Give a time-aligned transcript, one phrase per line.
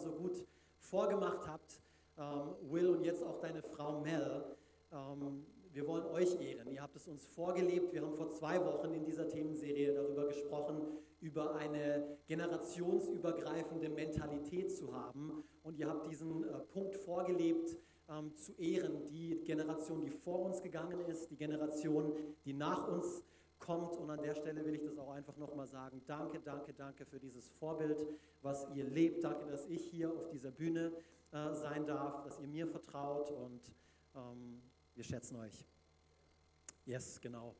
[0.00, 0.44] so gut
[0.78, 1.80] vorgemacht habt,
[2.18, 4.44] ähm, Will und jetzt auch deine Frau Mel.
[4.92, 6.70] Ähm, wir wollen euch ehren.
[6.72, 7.92] Ihr habt es uns vorgelebt.
[7.92, 10.80] Wir haben vor zwei Wochen in dieser Themenserie darüber gesprochen,
[11.20, 15.44] über eine generationsübergreifende Mentalität zu haben.
[15.62, 17.76] Und ihr habt diesen äh, Punkt vorgelebt,
[18.08, 22.12] ähm, zu ehren, die Generation, die vor uns gegangen ist, die Generation,
[22.44, 23.22] die nach uns
[23.60, 23.96] kommt.
[23.96, 26.02] Und an der Stelle will ich das auch einfach nochmal sagen.
[26.06, 28.06] Danke, danke, danke für dieses Vorbild,
[28.42, 29.22] was ihr lebt.
[29.22, 30.92] Danke, dass ich hier auf dieser Bühne
[31.32, 33.60] äh, sein darf, dass ihr mir vertraut und
[34.16, 34.60] ähm,
[34.96, 35.64] wir schätzen euch.
[36.86, 37.54] Yes, genau.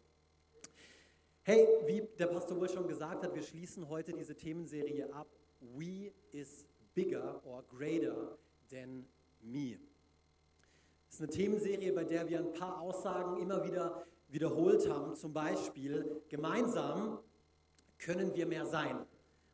[1.42, 5.28] Hey, wie der Pastor wohl schon gesagt hat, wir schließen heute diese Themenserie ab.
[5.60, 8.36] We is bigger or greater
[8.70, 9.06] than
[9.40, 9.78] me.
[11.06, 15.14] Das ist eine Themenserie, bei der wir ein paar Aussagen immer wieder wiederholt haben.
[15.14, 17.18] Zum Beispiel, gemeinsam
[17.98, 19.04] können wir mehr sein.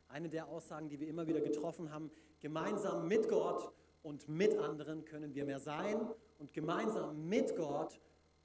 [0.07, 2.09] Eine der Aussagen, die wir immer wieder getroffen haben,
[2.39, 3.71] gemeinsam mit Gott
[4.03, 5.99] und mit anderen können wir mehr sein
[6.39, 7.99] und gemeinsam mit Gott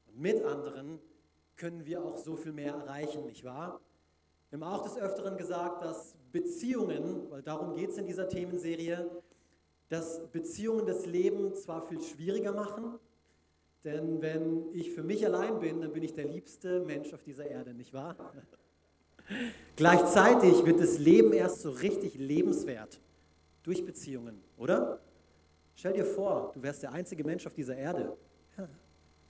[0.07, 0.99] und mit anderen
[1.57, 3.81] können wir auch so viel mehr erreichen, nicht wahr?
[4.51, 9.09] Wir haben auch des Öfteren gesagt, dass Beziehungen, weil darum geht es in dieser Themenserie,
[9.89, 12.99] dass Beziehungen das Leben zwar viel schwieriger machen,
[13.85, 17.47] denn wenn ich für mich allein bin, dann bin ich der liebste Mensch auf dieser
[17.47, 18.17] Erde, nicht wahr?
[19.77, 23.01] Gleichzeitig wird das Leben erst so richtig lebenswert
[23.63, 25.01] durch Beziehungen, oder?
[25.75, 28.17] Stell dir vor, du wärst der einzige Mensch auf dieser Erde.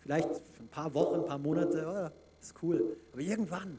[0.01, 2.97] Vielleicht für ein paar Wochen, ein paar Monate, oh, ist cool.
[3.13, 3.79] Aber irgendwann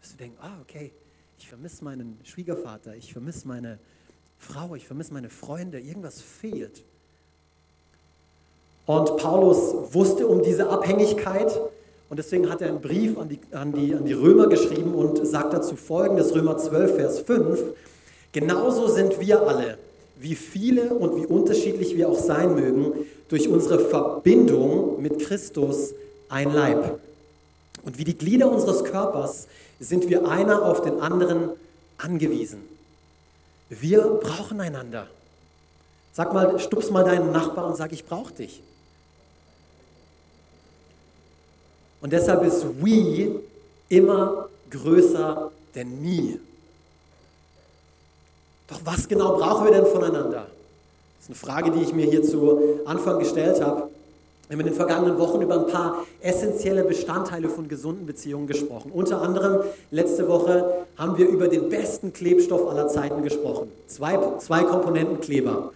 [0.00, 0.92] wirst du denken, ah, okay,
[1.38, 3.78] ich vermisse meinen Schwiegervater, ich vermisse meine
[4.38, 6.84] Frau, ich vermisse meine Freunde, irgendwas fehlt.
[8.86, 11.60] Und Paulus wusste um diese Abhängigkeit
[12.08, 15.26] und deswegen hat er einen Brief an die, an die, an die Römer geschrieben und
[15.26, 17.62] sagt dazu folgendes, Römer 12, Vers 5,
[18.32, 19.76] genauso sind wir alle,
[20.16, 22.92] wie viele und wie unterschiedlich wir auch sein mögen,
[23.28, 25.92] durch unsere Verbindung mit Christus
[26.28, 27.00] ein Leib.
[27.84, 29.48] Und wie die Glieder unseres Körpers
[29.80, 31.50] sind wir einer auf den anderen
[31.98, 32.60] angewiesen.
[33.68, 35.08] Wir brauchen einander.
[36.12, 38.62] Sag mal, stups mal deinen Nachbar und sag, ich brauche dich.
[42.00, 43.40] Und deshalb ist we
[43.88, 46.38] immer größer denn me.
[48.68, 50.46] Doch was genau brauchen wir denn voneinander?
[51.18, 53.88] Das ist eine Frage, die ich mir hier zu Anfang gestellt habe.
[54.48, 58.92] Wir haben in den vergangenen Wochen über ein paar essentielle Bestandteile von gesunden Beziehungen gesprochen.
[58.92, 63.72] Unter anderem letzte Woche haben wir über den besten Klebstoff aller Zeiten gesprochen.
[63.88, 65.72] Zwei, zwei Komponenten Kleber.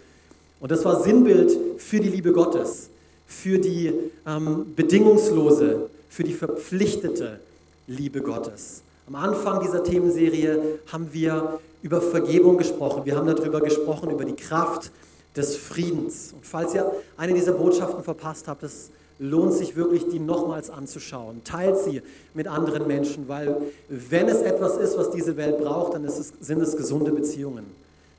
[0.60, 2.91] Und das war Sinnbild für die Liebe Gottes,
[3.26, 3.92] für die
[4.25, 7.41] ähm, bedingungslose, für die verpflichtete
[7.87, 8.82] Liebe Gottes.
[9.06, 13.04] Am Anfang dieser Themenserie haben wir über Vergebung gesprochen.
[13.06, 14.91] Wir haben darüber gesprochen, über die Kraft
[15.37, 16.32] des Friedens.
[16.32, 21.43] Und falls ihr eine dieser Botschaften verpasst habt, es lohnt sich wirklich, die nochmals anzuschauen.
[21.44, 22.03] Teilt sie
[22.34, 23.56] mit anderen Menschen, weil
[23.88, 27.66] wenn es etwas ist, was diese Welt braucht, dann es, sind es gesunde Beziehungen.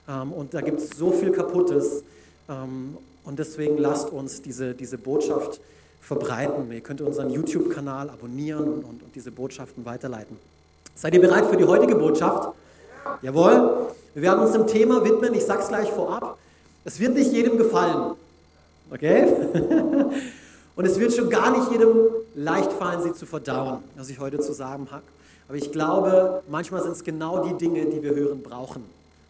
[0.07, 2.03] Ähm, und da gibt es so viel Kaputtes.
[2.47, 5.59] Ähm, und deswegen lasst uns diese, diese Botschaft
[6.01, 6.71] verbreiten.
[6.71, 10.37] Ihr könnt unseren YouTube-Kanal abonnieren und, und, und diese Botschaften weiterleiten.
[10.95, 12.53] Seid ihr bereit für die heutige Botschaft?
[13.21, 13.87] Jawohl.
[14.13, 15.33] Wir werden uns dem Thema widmen.
[15.33, 16.37] Ich sage es gleich vorab.
[16.83, 18.15] Es wird nicht jedem gefallen.
[18.91, 19.25] Okay?
[20.75, 24.39] Und es wird schon gar nicht jedem leicht fallen, sie zu verdauen, was ich heute
[24.39, 25.03] zu sagen habe.
[25.47, 28.83] Aber ich glaube, manchmal sind es genau die Dinge, die wir hören brauchen.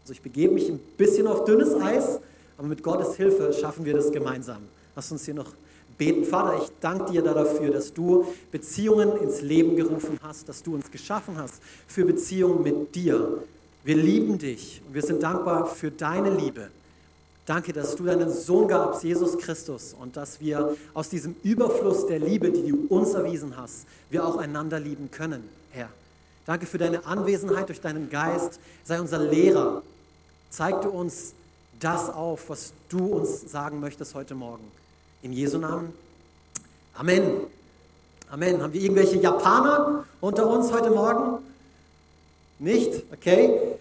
[0.04, 2.20] Also ich begebe mich ein bisschen auf dünnes Eis,
[2.58, 4.62] aber mit Gottes Hilfe schaffen wir das gemeinsam.
[4.96, 5.54] Lass uns hier noch
[6.02, 6.26] beten.
[6.26, 10.90] Vater, ich danke dir dafür, dass du Beziehungen ins Leben gerufen hast, dass du uns
[10.90, 13.44] geschaffen hast für Beziehungen mit dir.
[13.84, 16.70] Wir lieben dich und wir sind dankbar für deine Liebe.
[17.46, 22.18] Danke, dass du deinen Sohn gabst, Jesus Christus, und dass wir aus diesem Überfluss der
[22.18, 25.90] Liebe, die du uns erwiesen hast, wir auch einander lieben können, Herr.
[26.48, 28.60] Danke für deine Anwesenheit durch deinen Geist.
[28.84, 29.84] Sei unser Lehrer.
[30.50, 31.34] Zeig du uns
[31.80, 34.81] das auf, was du uns sagen möchtest heute Morgen.
[35.22, 35.94] In Jesu Namen.
[36.96, 37.42] Amen.
[38.30, 38.62] Amen.
[38.62, 41.44] Haben wir irgendwelche Japaner unter uns heute Morgen?
[42.60, 43.04] Nicht?
[43.14, 43.78] Okay.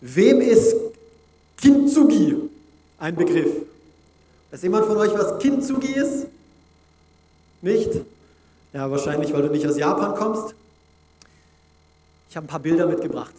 [0.00, 0.74] Wem ist
[1.56, 2.50] Kintsugi
[2.98, 3.66] ein Begriff?
[4.50, 6.26] Weiß jemand von euch, was Kintsugi ist?
[7.62, 7.90] Nicht?
[8.72, 10.54] Ja, wahrscheinlich, weil du nicht aus Japan kommst.
[12.28, 13.34] Ich habe ein paar Bilder mitgebracht.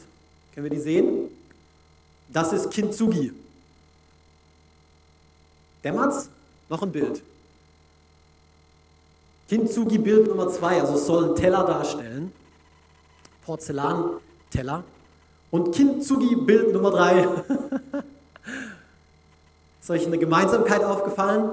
[0.54, 1.30] Können wir die sehen?
[2.30, 3.34] Das ist Kintsugi.
[5.84, 6.30] Dämmert's?
[6.70, 7.22] Noch ein Bild.
[9.50, 12.34] Kintsugi-Bild Nummer zwei, also es soll einen Teller darstellen.
[13.46, 14.84] Porzellanteller.
[15.52, 17.28] Und Kintsugi-Bild Nummer drei.
[19.82, 21.52] Ist euch eine Gemeinsamkeit aufgefallen?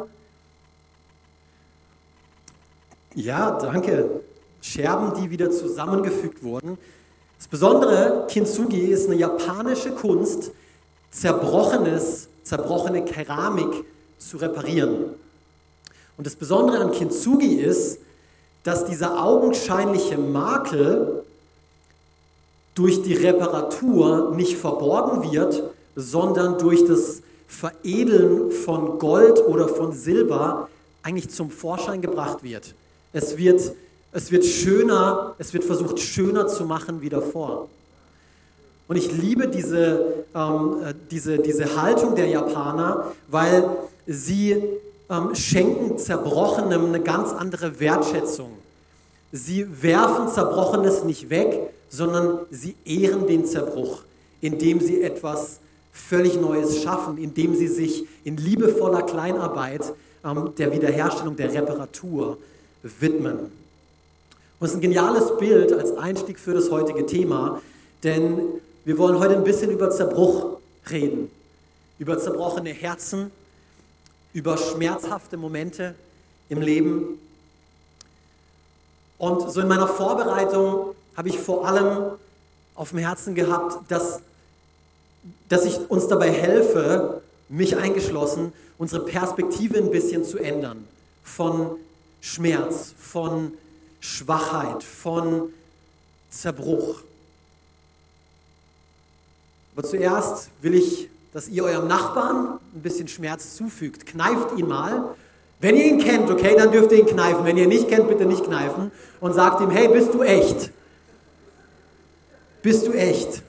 [3.14, 4.22] Ja, danke.
[4.62, 6.78] Scherben, die wieder zusammengefügt wurden.
[7.36, 10.52] Das Besondere, Kintsugi ist eine japanische Kunst,
[11.10, 13.84] zerbrochenes, zerbrochene Keramik
[14.28, 15.14] zu reparieren.
[16.16, 17.98] Und das Besondere an Kintsugi ist,
[18.64, 21.24] dass dieser augenscheinliche Makel
[22.74, 25.62] durch die Reparatur nicht verborgen wird,
[25.96, 30.68] sondern durch das Veredeln von Gold oder von Silber
[31.02, 32.74] eigentlich zum Vorschein gebracht wird.
[33.12, 33.72] Es wird,
[34.12, 37.68] es wird schöner, es wird versucht schöner zu machen wie davor.
[38.88, 43.68] Und ich liebe diese, ähm, äh, diese, diese Haltung der Japaner, weil
[44.06, 44.62] sie
[45.10, 48.50] ähm, schenken Zerbrochenem eine ganz andere Wertschätzung.
[49.30, 54.02] Sie werfen Zerbrochenes nicht weg, sondern sie ehren den Zerbruch,
[54.40, 55.60] indem sie etwas
[55.92, 59.92] völlig Neues schaffen, indem sie sich in liebevoller Kleinarbeit
[60.24, 62.38] ähm, der Wiederherstellung, der Reparatur
[62.82, 63.38] widmen.
[63.38, 67.60] Und es ist ein geniales Bild als Einstieg für das heutige Thema,
[68.04, 68.38] denn
[68.84, 70.58] wir wollen heute ein bisschen über Zerbruch
[70.90, 71.30] reden,
[71.98, 73.30] über zerbrochene Herzen,
[74.32, 75.94] über schmerzhafte Momente
[76.48, 77.18] im Leben.
[79.18, 82.12] Und so in meiner Vorbereitung habe ich vor allem
[82.74, 84.20] auf dem Herzen gehabt, dass,
[85.48, 90.88] dass ich uns dabei helfe, mich eingeschlossen, unsere Perspektive ein bisschen zu ändern.
[91.22, 91.76] Von
[92.20, 93.52] Schmerz, von
[94.00, 95.52] Schwachheit, von
[96.30, 97.02] Zerbruch.
[99.76, 104.06] Aber zuerst will ich, dass ihr eurem Nachbarn ein bisschen Schmerz zufügt.
[104.06, 105.14] Kneift ihn mal.
[105.60, 107.44] Wenn ihr ihn kennt, okay, dann dürft ihr ihn kneifen.
[107.44, 108.90] Wenn ihr ihn nicht kennt, bitte nicht kneifen.
[109.20, 110.70] Und sagt ihm, hey, bist du echt?
[112.62, 113.42] Bist du echt?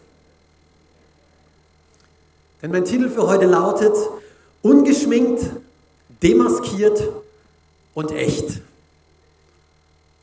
[2.62, 3.94] Denn mein Titel für heute lautet,
[4.62, 5.44] ungeschminkt,
[6.22, 7.10] demaskiert
[7.94, 8.62] und echt.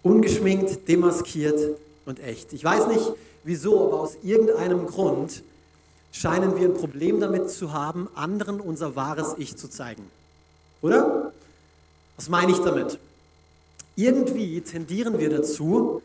[0.02, 1.60] Ungeschminkt, demaskiert
[2.06, 2.54] und echt.
[2.54, 3.12] Ich weiß nicht
[3.44, 5.42] wieso, aber aus irgendeinem Grund
[6.12, 10.10] scheinen wir ein Problem damit zu haben, anderen unser wahres Ich zu zeigen.
[10.82, 11.32] Oder?
[12.16, 12.98] Was meine ich damit?
[13.96, 16.02] Irgendwie tendieren wir dazu,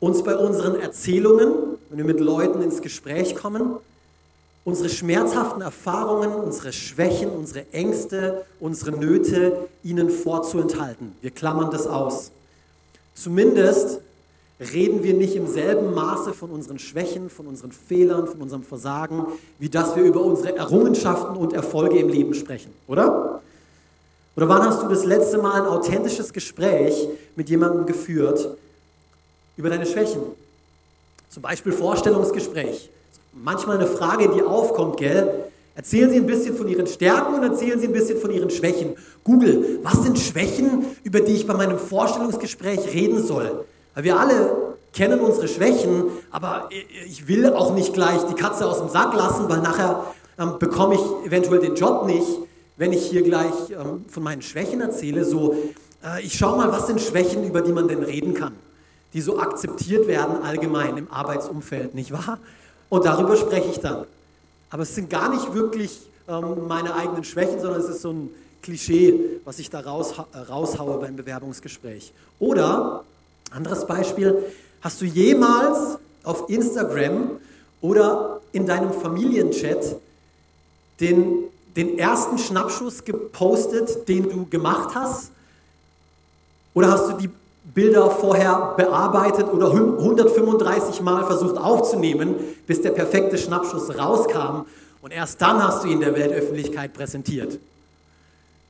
[0.00, 3.76] uns bei unseren Erzählungen, wenn wir mit Leuten ins Gespräch kommen,
[4.64, 11.12] unsere schmerzhaften Erfahrungen, unsere Schwächen, unsere Ängste, unsere Nöte ihnen vorzuenthalten.
[11.22, 12.32] Wir klammern das aus.
[13.14, 14.00] Zumindest
[14.60, 19.26] reden wir nicht im selben Maße von unseren Schwächen, von unseren Fehlern, von unserem Versagen,
[19.58, 23.42] wie dass wir über unsere Errungenschaften und Erfolge im Leben sprechen, oder?
[24.36, 28.56] Oder wann hast du das letzte Mal ein authentisches Gespräch mit jemandem geführt
[29.56, 30.20] über deine Schwächen?
[31.30, 32.90] Zum Beispiel Vorstellungsgespräch.
[33.32, 35.50] Manchmal eine Frage, die aufkommt, gell?
[35.74, 38.94] Erzählen Sie ein bisschen von Ihren Stärken und erzählen Sie ein bisschen von Ihren Schwächen.
[39.24, 43.66] Google, was sind Schwächen, über die ich bei meinem Vorstellungsgespräch reden soll?
[43.96, 46.68] Weil wir alle kennen unsere Schwächen, aber
[47.06, 50.04] ich will auch nicht gleich die Katze aus dem Sack lassen, weil nachher
[50.38, 52.28] ähm, bekomme ich eventuell den Job nicht,
[52.76, 55.24] wenn ich hier gleich ähm, von meinen Schwächen erzähle.
[55.24, 55.56] So,
[56.04, 58.52] äh, ich schaue mal, was sind Schwächen, über die man denn reden kann,
[59.14, 62.38] die so akzeptiert werden allgemein im Arbeitsumfeld, nicht wahr?
[62.90, 64.04] Und darüber spreche ich dann.
[64.68, 68.28] Aber es sind gar nicht wirklich ähm, meine eigenen Schwächen, sondern es ist so ein
[68.60, 72.12] Klischee, was ich da raus, äh, raushaue beim Bewerbungsgespräch.
[72.38, 73.04] Oder
[73.52, 74.42] anderes Beispiel,
[74.80, 77.40] hast du jemals auf Instagram
[77.80, 79.96] oder in deinem Familienchat
[81.00, 81.44] den,
[81.76, 85.30] den ersten Schnappschuss gepostet, den du gemacht hast?
[86.74, 87.30] Oder hast du die
[87.74, 92.36] Bilder vorher bearbeitet oder 135 Mal versucht aufzunehmen,
[92.66, 94.66] bis der perfekte Schnappschuss rauskam
[95.02, 97.58] und erst dann hast du ihn der Weltöffentlichkeit präsentiert?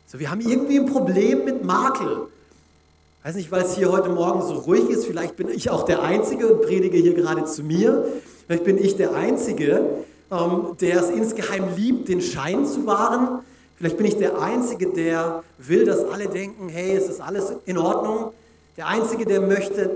[0.06, 2.28] So, wir haben irgendwie ein Problem mit Makel
[3.26, 6.00] weiß nicht, weil es hier heute Morgen so ruhig ist, vielleicht bin ich auch der
[6.00, 8.04] Einzige und predige hier gerade zu mir.
[8.47, 9.85] Vielleicht bin ich der Einzige,
[10.30, 13.40] ähm, der es insgeheim liebt, den Schein zu wahren.
[13.78, 17.78] Vielleicht bin ich der Einzige, der will, dass alle denken, hey, es ist alles in
[17.78, 18.33] Ordnung.
[18.76, 19.90] Der Einzige, der möchte,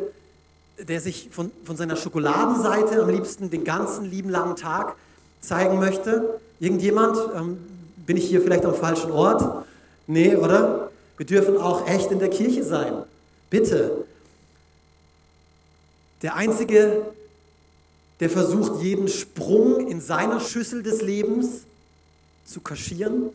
[0.81, 4.97] der sich von, von seiner Schokoladenseite am liebsten den ganzen lieben langen Tag
[5.41, 6.41] zeigen möchte.
[6.59, 7.17] Irgendjemand?
[7.37, 7.59] Ähm,
[8.07, 9.65] bin ich hier vielleicht am falschen Ort?
[10.09, 10.91] Nee, oder?
[11.17, 13.05] Wir dürfen auch echt in der Kirche sein.
[13.51, 14.05] Bitte.
[16.23, 17.07] Der Einzige,
[18.21, 21.63] der versucht, jeden Sprung in seiner Schüssel des Lebens
[22.45, 23.31] zu kaschieren.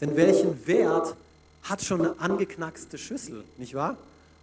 [0.00, 1.16] Denn welchen Wert
[1.62, 3.96] hat schon eine angeknackste Schüssel, nicht wahr?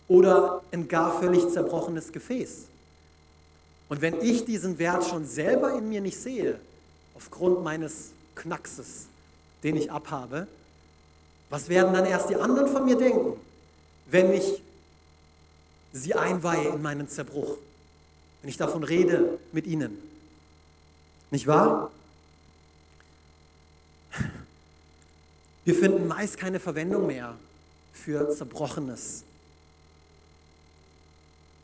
[0.07, 2.65] Oder ein gar völlig zerbrochenes Gefäß?
[3.87, 6.59] Und wenn ich diesen Wert schon selber in mir nicht sehe,
[7.15, 9.05] aufgrund meines Knackses,
[9.63, 10.47] den ich abhabe,
[11.49, 13.39] was werden dann erst die anderen von mir denken,
[14.07, 14.61] wenn ich
[15.93, 17.57] sie einweihe in meinen Zerbruch,
[18.41, 19.97] wenn ich davon rede mit ihnen?
[21.31, 21.91] Nicht wahr?
[25.63, 27.35] Wir finden meist keine Verwendung mehr
[27.91, 29.23] für Zerbrochenes.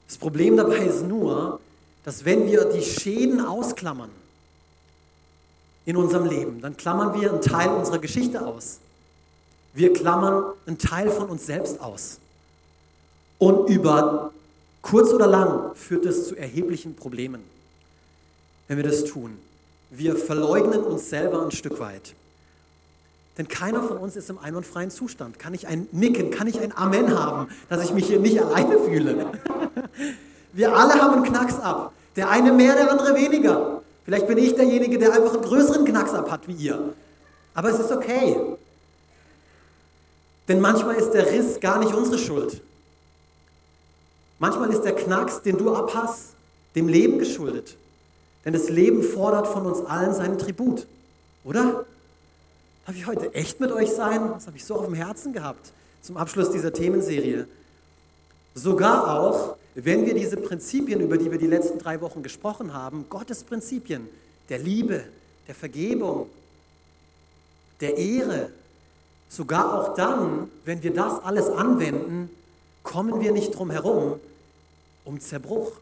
[0.08, 1.60] Das Problem dabei ist nur,
[2.04, 4.10] dass wenn wir die Schäden ausklammern
[5.86, 8.80] in unserem Leben, dann klammern wir einen Teil unserer Geschichte aus.
[9.74, 12.18] Wir klammern einen Teil von uns selbst aus.
[13.42, 14.34] Und über
[14.84, 17.42] kurz oder lang führt es zu erheblichen Problemen,
[18.68, 19.36] wenn wir das tun.
[19.90, 22.14] Wir verleugnen uns selber ein Stück weit.
[23.40, 25.40] Denn keiner von uns ist im einwandfreien Zustand.
[25.40, 28.78] Kann ich ein Nicken, kann ich ein Amen haben, dass ich mich hier nicht alleine
[28.78, 29.32] fühle?
[30.54, 31.94] Wir alle haben einen Knacks ab.
[32.16, 33.82] Der eine mehr, der andere weniger.
[34.06, 36.94] Vielleicht bin ich derjenige, der einfach einen größeren Knacks ab hat wie ihr.
[37.56, 38.36] Aber es ist okay.
[40.48, 42.62] Denn manchmal ist der Riss gar nicht unsere Schuld.
[44.42, 46.34] Manchmal ist der Knacks, den du abhast,
[46.74, 47.78] dem Leben geschuldet.
[48.44, 50.88] Denn das Leben fordert von uns allen seinen Tribut.
[51.44, 51.86] Oder?
[52.88, 54.32] Darf ich heute echt mit euch sein?
[54.34, 55.72] Das habe ich so auf dem Herzen gehabt
[56.02, 57.46] zum Abschluss dieser Themenserie.
[58.56, 63.06] Sogar auch, wenn wir diese Prinzipien, über die wir die letzten drei Wochen gesprochen haben,
[63.10, 64.10] Gottes Prinzipien
[64.50, 65.04] der Liebe,
[65.48, 66.32] der Vergebung,
[67.80, 68.50] der Ehre,
[69.30, 72.32] sogar auch dann, wenn wir das alles anwenden,
[72.82, 74.20] kommen wir nicht drum herum
[75.06, 75.74] um Zerbruch,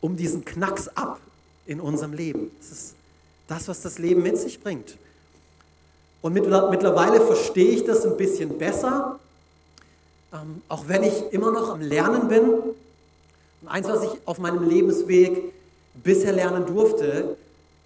[0.00, 1.20] um diesen Knacks ab
[1.66, 2.50] in unserem Leben.
[2.58, 2.94] Das ist
[3.46, 4.96] das, was das Leben mit sich bringt.
[6.22, 9.18] Und mittlerweile verstehe ich das ein bisschen besser,
[10.32, 12.50] ähm, auch wenn ich immer noch am Lernen bin.
[12.50, 15.52] Und eins, was ich auf meinem Lebensweg
[15.94, 17.36] bisher lernen durfte,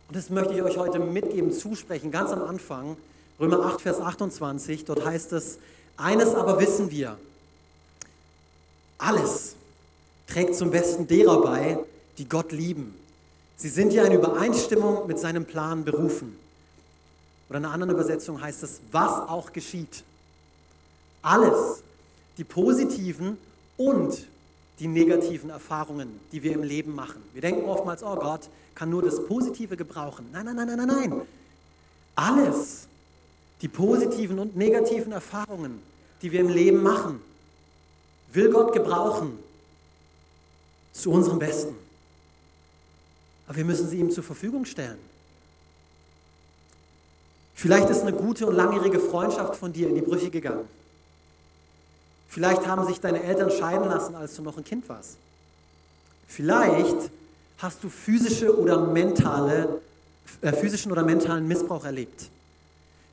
[0.08, 2.96] und das möchte ich euch heute mitgeben, zusprechen, ganz am Anfang,
[3.40, 5.58] Römer 8, Vers 28, dort heißt es,
[5.96, 7.16] eines aber wissen wir,
[8.98, 9.56] alles
[10.34, 11.78] trägt zum Besten derer bei,
[12.18, 12.92] die Gott lieben.
[13.54, 16.36] Sie sind ja in Übereinstimmung mit seinem Plan berufen.
[17.48, 20.02] Oder in einer anderen Übersetzung heißt es, was auch geschieht.
[21.22, 21.84] Alles,
[22.36, 23.38] die positiven
[23.76, 24.26] und
[24.80, 27.22] die negativen Erfahrungen, die wir im Leben machen.
[27.32, 30.26] Wir denken oftmals, oh Gott kann nur das Positive gebrauchen.
[30.32, 31.20] Nein, nein, nein, nein, nein, nein.
[32.16, 32.88] Alles,
[33.62, 35.80] die positiven und negativen Erfahrungen,
[36.22, 37.20] die wir im Leben machen,
[38.32, 39.38] will Gott gebrauchen
[40.94, 41.74] zu unserem Besten.
[43.46, 44.98] Aber wir müssen sie ihm zur Verfügung stellen.
[47.54, 50.66] Vielleicht ist eine gute und langjährige Freundschaft von dir in die Brüche gegangen.
[52.28, 55.18] Vielleicht haben sich deine Eltern scheiden lassen, als du noch ein Kind warst.
[56.26, 57.10] Vielleicht
[57.58, 59.80] hast du physische oder mentale,
[60.40, 62.28] äh, physischen oder mentalen Missbrauch erlebt.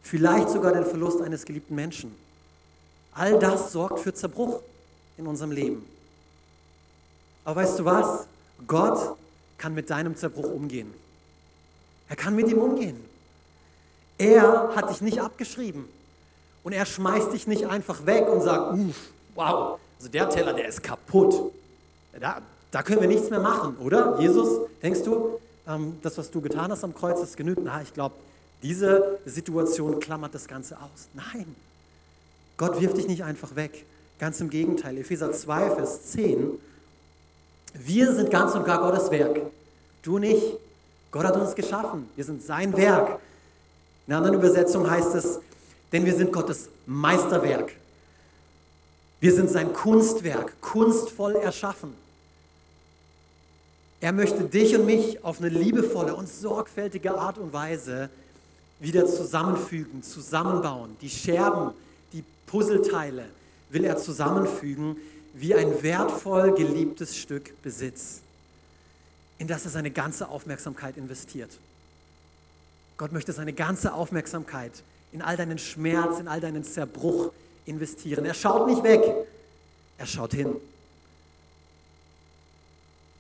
[0.01, 2.15] Vielleicht sogar den Verlust eines geliebten Menschen.
[3.13, 4.61] All das sorgt für Zerbruch
[5.17, 5.85] in unserem Leben.
[7.43, 8.27] Aber weißt du was?
[8.67, 9.15] Gott
[9.57, 10.93] kann mit deinem Zerbruch umgehen.
[12.09, 12.99] Er kann mit ihm umgehen.
[14.17, 15.85] Er hat dich nicht abgeschrieben.
[16.63, 20.67] Und er schmeißt dich nicht einfach weg und sagt, uff, wow, also der Teller, der
[20.67, 21.51] ist kaputt.
[22.19, 24.19] Da, da können wir nichts mehr machen, oder?
[24.19, 27.61] Jesus, denkst du, ähm, das, was du getan hast am Kreuz, ist genügt?
[27.63, 28.15] Na, ich glaube,
[28.61, 31.07] diese Situation klammert das Ganze aus.
[31.13, 31.55] Nein,
[32.57, 33.85] Gott wirft dich nicht einfach weg.
[34.19, 34.97] Ganz im Gegenteil.
[34.99, 36.59] Epheser 2, Vers 10.
[37.73, 39.41] Wir sind ganz und gar Gottes Werk.
[40.01, 40.57] Du nicht.
[41.11, 42.09] Gott hat uns geschaffen.
[42.15, 43.19] Wir sind sein Werk.
[44.07, 45.39] In einer anderen Übersetzung heißt es,
[45.91, 47.73] denn wir sind Gottes Meisterwerk.
[49.19, 51.93] Wir sind sein Kunstwerk, kunstvoll erschaffen.
[53.99, 58.09] Er möchte dich und mich auf eine liebevolle und sorgfältige Art und Weise
[58.79, 60.97] wieder zusammenfügen, zusammenbauen.
[61.01, 61.71] Die Scherben,
[62.13, 63.25] die Puzzleteile
[63.69, 64.97] will er zusammenfügen
[65.33, 68.21] wie ein wertvoll geliebtes Stück Besitz,
[69.37, 71.51] in das er seine ganze Aufmerksamkeit investiert.
[72.97, 74.71] Gott möchte seine ganze Aufmerksamkeit
[75.11, 77.31] in all deinen Schmerz, in all deinen Zerbruch
[77.65, 78.25] investieren.
[78.25, 79.01] Er schaut nicht weg,
[79.97, 80.55] er schaut hin.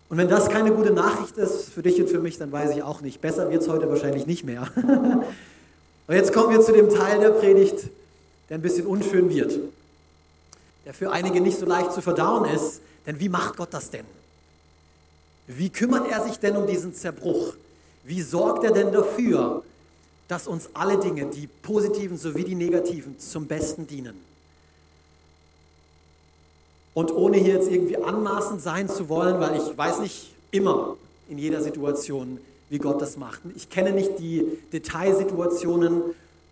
[0.09, 2.83] Und wenn das keine gute Nachricht ist für dich und für mich, dann weiß ich
[2.83, 3.21] auch nicht.
[3.21, 4.67] Besser wird es heute wahrscheinlich nicht mehr.
[4.75, 7.85] und jetzt kommen wir zu dem Teil der Predigt,
[8.49, 9.57] der ein bisschen unschön wird.
[10.85, 12.81] Der für einige nicht so leicht zu verdauen ist.
[13.05, 14.05] Denn wie macht Gott das denn?
[15.47, 17.55] Wie kümmert er sich denn um diesen Zerbruch?
[18.03, 19.63] Wie sorgt er denn dafür,
[20.31, 24.17] dass uns alle Dinge, die positiven sowie die negativen, zum Besten dienen.
[26.93, 30.95] Und ohne hier jetzt irgendwie anmaßend sein zu wollen, weil ich weiß nicht immer
[31.27, 33.41] in jeder Situation, wie Gott das macht.
[33.57, 36.01] Ich kenne nicht die Detailsituationen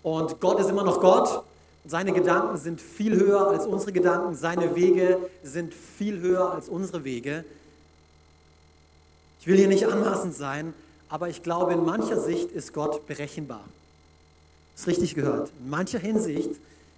[0.03, 1.45] und Gott ist immer noch Gott.
[1.89, 7.03] Seine Gedanken sind viel höher als unsere Gedanken, seine Wege sind viel höher als unsere
[7.03, 7.43] Wege.
[9.39, 10.75] Ich will hier nicht anmaßend sein,
[11.09, 13.63] aber ich glaube, in mancher Sicht ist Gott berechenbar.
[14.75, 15.51] Ist richtig gehört.
[15.63, 16.51] In mancher Hinsicht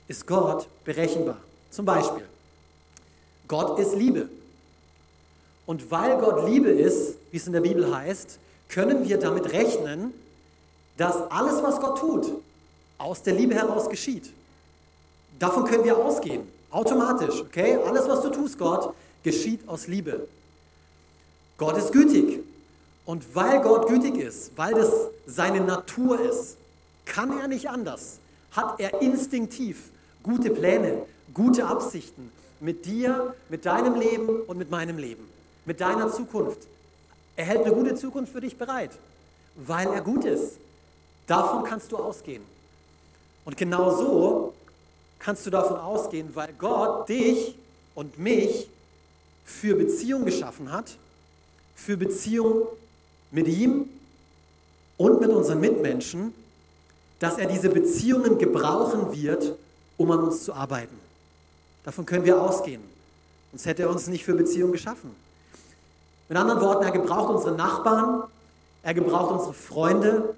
[0.09, 1.37] ist Gott berechenbar.
[1.69, 2.25] Zum Beispiel,
[3.47, 4.27] Gott ist Liebe.
[5.65, 10.13] Und weil Gott Liebe ist, wie es in der Bibel heißt, können wir damit rechnen,
[10.97, 12.29] dass alles, was Gott tut,
[12.97, 14.33] aus der Liebe heraus geschieht.
[15.41, 17.75] Davon können wir ausgehen, automatisch, okay?
[17.75, 18.93] Alles, was du tust, Gott,
[19.23, 20.27] geschieht aus Liebe.
[21.57, 22.43] Gott ist gütig.
[23.05, 24.91] Und weil Gott gütig ist, weil das
[25.25, 26.57] seine Natur ist,
[27.05, 28.19] kann er nicht anders,
[28.51, 29.89] hat er instinktiv
[30.21, 35.27] gute Pläne, gute Absichten mit dir, mit deinem Leben und mit meinem Leben,
[35.65, 36.67] mit deiner Zukunft.
[37.35, 38.91] Er hält eine gute Zukunft für dich bereit,
[39.55, 40.59] weil er gut ist.
[41.25, 42.43] Davon kannst du ausgehen.
[43.43, 44.50] Und genau so
[45.21, 47.55] kannst du davon ausgehen, weil Gott dich
[47.95, 48.69] und mich
[49.45, 50.97] für Beziehung geschaffen hat,
[51.75, 52.67] für Beziehung
[53.31, 53.89] mit ihm
[54.97, 56.33] und mit unseren Mitmenschen,
[57.19, 59.55] dass er diese Beziehungen gebrauchen wird,
[59.97, 60.97] um an uns zu arbeiten.
[61.83, 62.81] Davon können wir ausgehen.
[63.51, 65.15] Sonst hätte er uns nicht für Beziehungen geschaffen.
[66.29, 68.23] Mit anderen Worten, er gebraucht unsere Nachbarn,
[68.83, 70.33] er gebraucht unsere Freunde,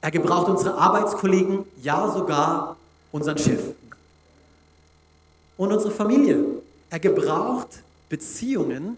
[0.00, 2.76] er gebraucht unsere Arbeitskollegen, ja sogar
[3.14, 3.60] unseren Chef.
[5.56, 6.46] Und unsere Familie.
[6.90, 7.68] Er gebraucht
[8.08, 8.96] Beziehungen,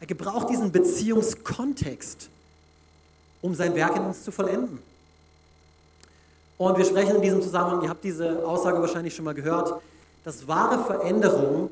[0.00, 2.30] er gebraucht diesen Beziehungskontext,
[3.42, 4.78] um sein Werk in uns zu vollenden.
[6.56, 9.78] Und wir sprechen in diesem Zusammenhang, ihr habt diese Aussage wahrscheinlich schon mal gehört,
[10.24, 11.70] dass wahre Veränderung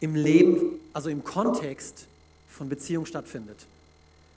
[0.00, 2.06] im Leben, also im Kontext
[2.48, 3.58] von Beziehung stattfindet.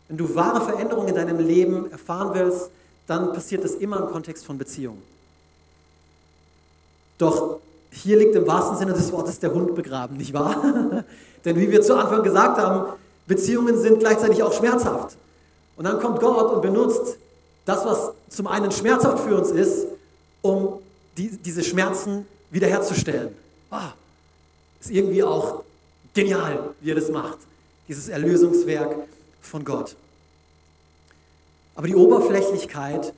[0.07, 2.69] Wenn du wahre Veränderung in deinem Leben erfahren willst,
[3.07, 5.01] dann passiert das immer im Kontext von Beziehung.
[7.19, 7.59] Doch
[7.91, 11.03] hier liegt im wahrsten Sinne des Wortes der Hund begraben, nicht wahr?
[11.45, 12.93] Denn wie wir zu Anfang gesagt haben,
[13.27, 15.17] Beziehungen sind gleichzeitig auch schmerzhaft.
[15.75, 17.17] Und dann kommt Gott und benutzt
[17.65, 19.85] das, was zum einen schmerzhaft für uns ist,
[20.41, 20.79] um
[21.17, 23.35] die, diese Schmerzen wiederherzustellen.
[23.69, 23.91] Ah,
[24.79, 25.63] ist irgendwie auch
[26.13, 27.37] genial, wie er das macht,
[27.87, 28.95] dieses Erlösungswerk
[29.41, 29.95] von Gott.
[31.75, 33.13] Aber die Oberflächlichkeit,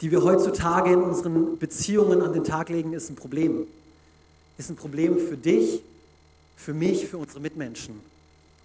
[0.00, 3.66] die wir heutzutage in unseren Beziehungen an den Tag legen, ist ein Problem.
[4.58, 5.82] Ist ein Problem für dich,
[6.56, 8.00] für mich, für unsere Mitmenschen.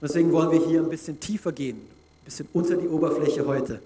[0.02, 3.82] Deswegen wollen wir hier ein bisschen tiefer gehen, ein bisschen unter die Oberfläche heute.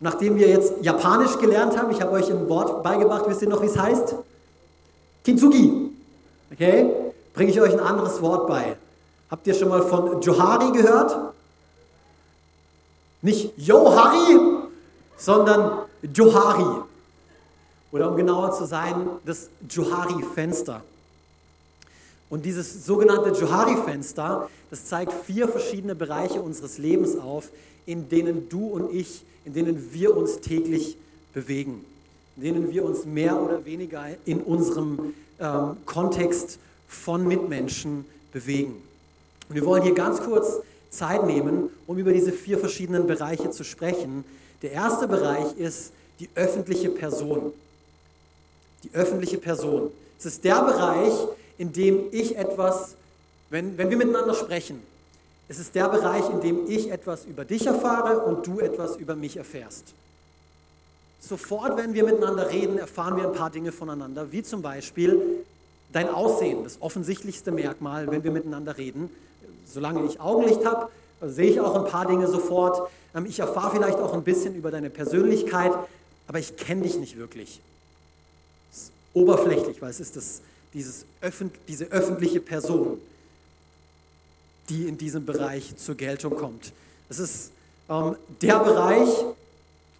[0.00, 3.62] Nachdem wir jetzt Japanisch gelernt haben, ich habe euch ein Wort beigebracht, wisst ihr noch,
[3.62, 4.16] wie es heißt?
[5.24, 5.90] Kintsugi.
[6.52, 6.90] Okay?
[7.34, 8.76] Bringe ich euch ein anderes Wort bei.
[9.30, 11.16] Habt ihr schon mal von Johari gehört?
[13.22, 14.38] Nicht Johari,
[15.16, 16.82] sondern Johari.
[17.90, 20.82] Oder um genauer zu sein, das Johari-Fenster.
[22.30, 27.50] Und dieses sogenannte Johari-Fenster, das zeigt vier verschiedene Bereiche unseres Lebens auf,
[27.84, 30.96] in denen du und ich, in denen wir uns täglich
[31.34, 31.84] bewegen,
[32.36, 38.76] in denen wir uns mehr oder weniger in unserem ähm, Kontext von Mitmenschen bewegen.
[39.48, 43.64] Und wir wollen hier ganz kurz Zeit nehmen, um über diese vier verschiedenen Bereiche zu
[43.64, 44.24] sprechen.
[44.62, 47.52] Der erste Bereich ist die öffentliche Person.
[48.84, 49.90] Die öffentliche Person.
[50.18, 51.12] Es ist der Bereich,
[51.58, 52.94] in dem ich etwas,
[53.50, 54.82] wenn, wenn wir miteinander sprechen,
[55.48, 59.16] es ist der Bereich, in dem ich etwas über dich erfahre und du etwas über
[59.16, 59.92] mich erfährst.
[61.20, 65.44] Sofort, wenn wir miteinander reden, erfahren wir ein paar Dinge voneinander, wie zum Beispiel
[65.92, 69.10] dein Aussehen, das offensichtlichste Merkmal, wenn wir miteinander reden.
[69.66, 70.88] Solange ich Augenlicht habe,
[71.22, 72.90] sehe ich auch ein paar Dinge sofort.
[73.14, 75.72] Ähm, ich erfahre vielleicht auch ein bisschen über deine Persönlichkeit,
[76.26, 77.60] aber ich kenne dich nicht wirklich.
[78.70, 80.42] Das ist oberflächlich, weil es ist das
[80.74, 81.04] dieses,
[81.68, 82.98] diese öffentliche Person,
[84.68, 86.72] die in diesem Bereich zur Geltung kommt.
[87.08, 87.50] Es ist
[87.90, 89.08] ähm, der Bereich,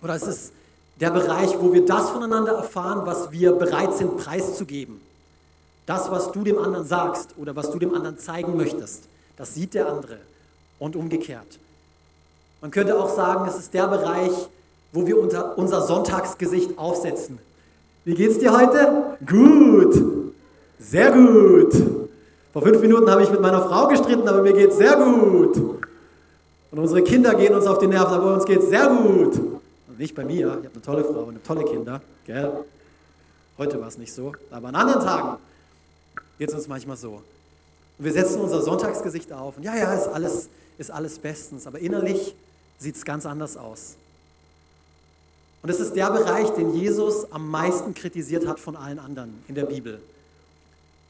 [0.02, 0.52] oder es ist
[0.98, 5.00] der Bereich, wo wir das voneinander erfahren, was wir bereit sind preiszugeben.
[5.84, 9.02] Das, was du dem anderen sagst oder was du dem anderen zeigen möchtest,
[9.36, 10.18] das sieht der andere
[10.82, 11.60] und umgekehrt.
[12.60, 14.32] Man könnte auch sagen, es ist der Bereich,
[14.92, 15.16] wo wir
[15.56, 17.38] unser Sonntagsgesicht aufsetzen.
[18.04, 19.16] Wie geht's dir heute?
[19.24, 19.94] Gut.
[20.80, 21.72] Sehr gut.
[22.52, 25.56] Vor fünf Minuten habe ich mit meiner Frau gestritten, aber mir geht sehr gut.
[25.56, 29.38] Und unsere Kinder gehen uns auf die Nerven, aber uns geht sehr gut.
[29.38, 30.48] Und nicht bei mir.
[30.48, 32.02] Ich habe eine tolle Frau und tolle Kinder.
[32.26, 32.50] Gell?
[33.56, 35.38] Heute war es nicht so, aber an anderen Tagen
[36.38, 37.22] geht es uns manchmal so.
[37.98, 41.66] Und wir setzen unser Sonntagsgesicht auf und ja, ja, ist alles, ist alles bestens.
[41.66, 42.34] Aber innerlich
[42.78, 43.96] sieht es ganz anders aus.
[45.62, 49.54] Und es ist der Bereich, den Jesus am meisten kritisiert hat von allen anderen in
[49.54, 50.00] der Bibel.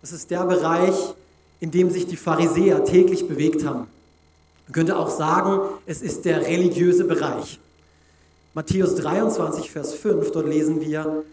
[0.02, 1.14] Es ist der Bereich,
[1.60, 3.86] in dem sich die Pharisäer täglich bewegt haben.
[4.66, 7.58] Man könnte auch sagen, es ist der religiöse Bereich.
[8.54, 11.24] Matthäus 23, Vers 5, dort lesen wir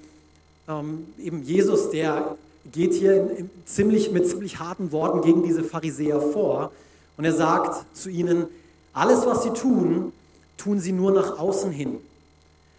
[0.69, 2.37] ähm, eben Jesus, der
[2.71, 6.71] geht hier in, in ziemlich, mit ziemlich harten Worten gegen diese Pharisäer vor.
[7.19, 8.47] Und er sagt zu ihnen,
[8.93, 10.13] alles, was sie tun,
[10.55, 11.97] tun sie nur nach außen hin.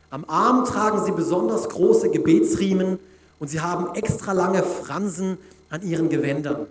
[0.09, 2.99] Am Arm tragen sie besonders große Gebetsriemen
[3.39, 5.37] und sie haben extra lange Fransen
[5.69, 6.67] an ihren Gewändern,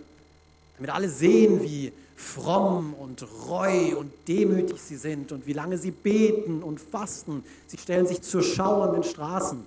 [0.78, 5.92] damit alle sehen, wie fromm und reu und demütig sie sind und wie lange sie
[5.92, 7.44] beten und fasten.
[7.68, 9.64] Sie stellen sich zur Schau an den Straßen.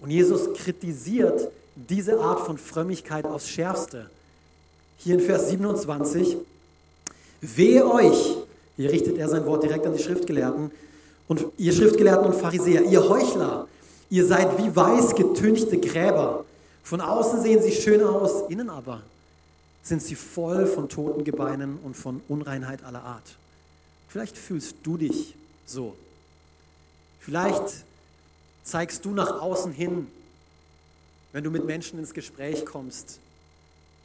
[0.00, 4.10] Und Jesus kritisiert diese Art von Frömmigkeit aufs Schärfste.
[4.96, 6.38] Hier in Vers 27,
[7.56, 8.36] wehe euch,
[8.76, 10.70] hier richtet er sein Wort direkt an die Schriftgelehrten,
[11.26, 13.66] und ihr Schriftgelehrten und Pharisäer, ihr Heuchler,
[14.10, 16.44] ihr seid wie weiß getünchte Gräber.
[16.82, 19.02] Von außen sehen sie schön aus, innen aber
[19.82, 23.36] sind sie voll von toten Gebeinen und von Unreinheit aller Art.
[24.08, 25.34] Vielleicht fühlst du dich
[25.66, 25.94] so.
[27.20, 27.84] Vielleicht
[28.62, 30.06] zeigst du nach außen hin,
[31.32, 33.18] wenn du mit Menschen ins Gespräch kommst,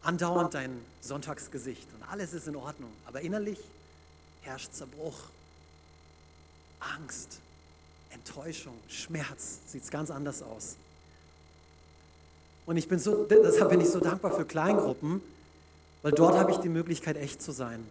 [0.04, 3.60] andauernd dein Sonntagsgesicht und alles ist in Ordnung, aber innerlich
[4.42, 5.18] herrscht Zerbruch,
[6.80, 7.40] Angst,
[8.12, 10.76] Enttäuschung, Schmerz, sieht es ganz anders aus.
[12.66, 15.22] Und ich bin so, deshalb bin ich so dankbar für Kleingruppen,
[16.02, 17.84] weil dort habe ich die Möglichkeit, echt zu sein.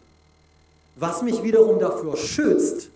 [0.97, 2.89] Was mich wiederum dafür schützt,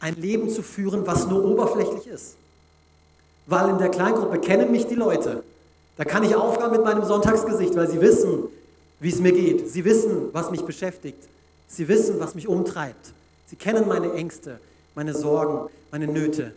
[0.00, 2.36] ein Leben zu führen, was nur oberflächlich ist.
[3.46, 5.42] Weil in der Kleingruppe kennen mich die Leute.
[5.96, 8.44] Da kann ich aufhören mit meinem Sonntagsgesicht, weil sie wissen,
[9.00, 9.68] wie es mir geht.
[9.70, 11.18] Sie wissen, was mich beschäftigt.
[11.68, 13.12] Sie wissen, was mich umtreibt.
[13.46, 14.58] Sie kennen meine Ängste,
[14.94, 16.52] meine Sorgen, meine Nöte.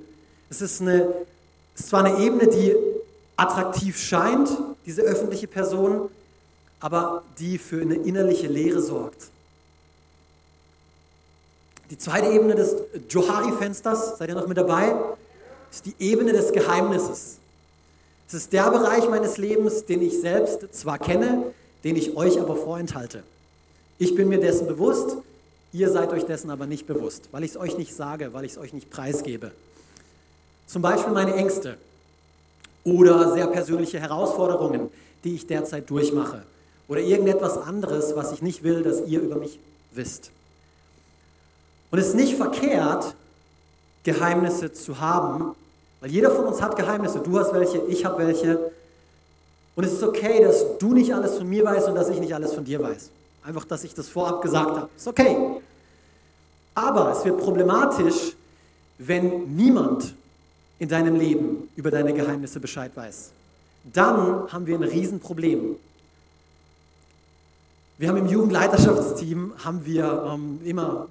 [0.49, 1.07] Es ist, eine,
[1.75, 2.75] es ist zwar eine Ebene, die
[3.35, 4.49] attraktiv scheint,
[4.85, 6.09] diese öffentliche Person,
[6.79, 9.29] aber die für eine innerliche Leere sorgt.
[11.89, 12.75] Die zweite Ebene des
[13.09, 14.95] Johari-Fensters, seid ihr noch mit dabei,
[15.71, 17.37] ist die Ebene des Geheimnisses.
[18.27, 21.51] Es ist der Bereich meines Lebens, den ich selbst zwar kenne,
[21.83, 23.23] den ich euch aber vorenthalte.
[23.97, 25.17] Ich bin mir dessen bewusst,
[25.73, 28.53] ihr seid euch dessen aber nicht bewusst, weil ich es euch nicht sage, weil ich
[28.53, 29.51] es euch nicht preisgebe.
[30.67, 31.77] Zum Beispiel meine Ängste
[32.83, 34.89] oder sehr persönliche Herausforderungen,
[35.23, 36.43] die ich derzeit durchmache
[36.87, 39.59] oder irgendetwas anderes, was ich nicht will, dass ihr über mich
[39.91, 40.31] wisst.
[41.91, 43.15] Und es ist nicht verkehrt,
[44.03, 45.55] Geheimnisse zu haben,
[46.01, 47.19] weil jeder von uns hat Geheimnisse.
[47.19, 48.68] Du hast welche, ich habe welche.
[49.79, 52.35] Und es ist okay, dass du nicht alles von mir weißt und dass ich nicht
[52.35, 53.11] alles von dir weiß.
[53.45, 54.89] Einfach, dass ich das vorab gesagt habe.
[54.93, 55.37] Ist okay.
[56.75, 58.33] Aber es wird problematisch,
[58.97, 60.13] wenn niemand
[60.79, 63.31] in deinem Leben über deine Geheimnisse Bescheid weiß.
[63.93, 65.77] Dann haben wir ein Riesenproblem.
[67.99, 71.07] Wir haben im Jugendleiterschaftsteam haben wir ähm, immer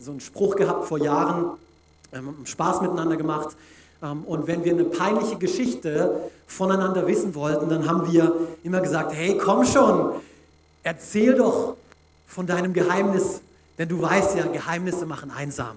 [0.00, 1.56] so einen Spruch gehabt vor Jahren,
[2.12, 3.56] ähm, Spaß miteinander gemacht.
[4.02, 8.34] Und wenn wir eine peinliche Geschichte voneinander wissen wollten, dann haben wir
[8.64, 10.14] immer gesagt, hey, komm schon,
[10.82, 11.76] erzähl doch
[12.26, 13.40] von deinem Geheimnis,
[13.78, 15.76] denn du weißt ja, Geheimnisse machen einsam.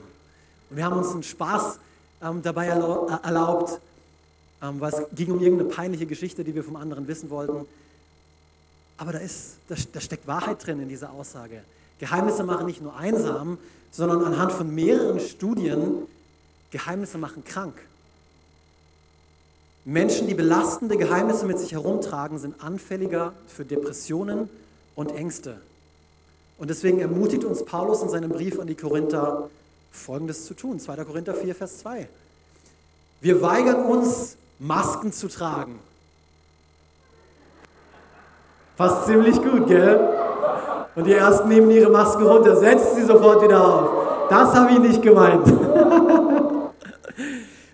[0.69, 1.77] Und wir haben uns einen Spaß
[2.23, 3.79] ähm, dabei erlaubt,
[4.63, 7.67] ähm, weil es ging um irgendeine peinliche Geschichte, die wir vom anderen wissen wollten.
[8.97, 11.61] Aber da, ist, da, da steckt Wahrheit drin in dieser Aussage.
[11.99, 13.59] Geheimnisse machen nicht nur einsam,
[13.91, 16.07] sondern anhand von mehreren Studien,
[16.71, 17.75] Geheimnisse machen krank.
[19.85, 24.49] Menschen, die belastende Geheimnisse mit sich herumtragen, sind anfälliger für Depressionen
[24.95, 25.57] und Ängste.
[26.57, 29.49] Und deswegen ermutigt uns Paulus in seinem Brief an die Korinther,
[29.91, 30.79] Folgendes zu tun.
[30.79, 31.03] 2.
[31.03, 32.07] Korinther 4, Vers 2.
[33.21, 35.79] Wir weigern uns, Masken zu tragen.
[38.77, 39.99] Passt ziemlich gut, gell?
[40.95, 44.29] Und die ersten nehmen ihre Maske runter, setzt sie sofort wieder auf.
[44.29, 45.64] Das habe ich nicht gemeint.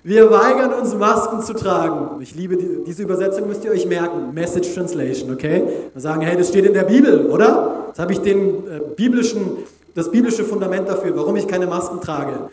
[0.04, 2.22] Wir weigern uns, Masken zu tragen.
[2.22, 4.34] Ich liebe die, diese Übersetzung, müsst ihr euch merken.
[4.34, 5.68] Message Translation, okay?
[5.94, 7.86] Wir sagen, hey, das steht in der Bibel, oder?
[7.90, 9.58] Jetzt habe ich den, äh, biblischen,
[9.94, 12.50] das biblische Fundament dafür, warum ich keine Masken trage.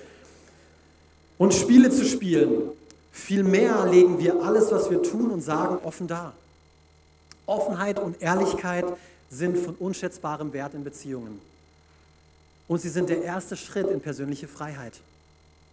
[1.39, 2.71] Und Spiele zu spielen.
[3.13, 6.35] Vielmehr legen wir alles, was wir tun und sagen, offen dar.
[7.47, 8.85] Offenheit und Ehrlichkeit
[9.31, 11.41] sind von unschätzbarem Wert in Beziehungen.
[12.69, 15.01] Und sie sind der erste Schritt in persönliche Freiheit.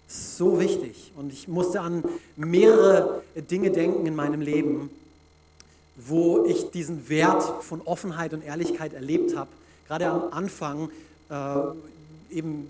[0.08, 1.12] So wichtig.
[1.16, 2.04] Und ich musste an
[2.36, 4.90] mehrere Dinge denken in meinem Leben,
[5.96, 9.50] wo ich diesen Wert von Offenheit und Ehrlichkeit erlebt habe.
[9.88, 10.90] Gerade am Anfang,
[11.30, 12.68] äh, eben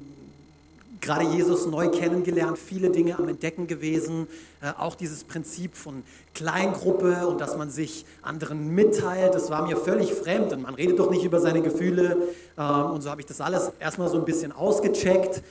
[1.02, 4.28] gerade Jesus neu kennengelernt, viele Dinge am Entdecken gewesen.
[4.62, 9.78] Äh, auch dieses Prinzip von Kleingruppe und dass man sich anderen mitteilt, das war mir
[9.78, 10.54] völlig fremd.
[10.54, 12.18] Und man redet doch nicht über seine Gefühle.
[12.58, 15.44] Ähm, und so habe ich das alles erstmal so ein bisschen ausgecheckt.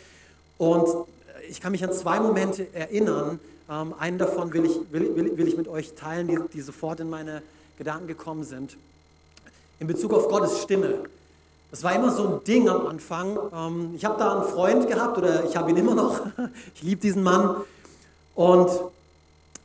[0.58, 0.88] Und
[1.48, 3.40] ich kann mich an zwei Momente erinnern.
[3.70, 7.00] Ähm, einen davon will ich, will, will, will ich mit euch teilen, die, die sofort
[7.00, 7.42] in meine
[7.78, 8.76] Gedanken gekommen sind.
[9.80, 11.04] In Bezug auf Gottes Stimme.
[11.70, 13.38] Das war immer so ein Ding am Anfang.
[13.54, 16.20] Ähm, ich habe da einen Freund gehabt oder ich habe ihn immer noch.
[16.74, 17.56] Ich liebe diesen Mann.
[18.34, 18.70] Und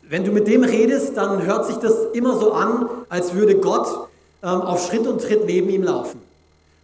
[0.08, 4.10] wenn du mit dem redest, dann hört sich das immer so an, als würde Gott
[4.42, 6.22] ähm, auf Schritt und Tritt neben ihm laufen.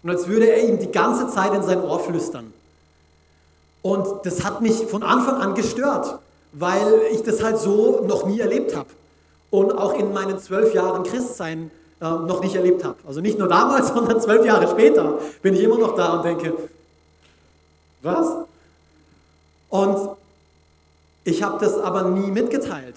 [0.04, 2.54] Und als würde er ihm die ganze Zeit in sein Ohr flüstern.
[3.86, 6.18] Und das hat mich von Anfang an gestört,
[6.54, 8.90] weil ich das halt so noch nie erlebt habe.
[9.52, 11.70] Und auch in meinen zwölf Jahren Christsein
[12.02, 12.96] äh, noch nicht erlebt habe.
[13.06, 16.54] Also nicht nur damals, sondern zwölf Jahre später bin ich immer noch da und denke,
[18.02, 18.28] was?
[19.70, 20.16] Und
[21.24, 22.96] ich habe das aber nie mitgeteilt.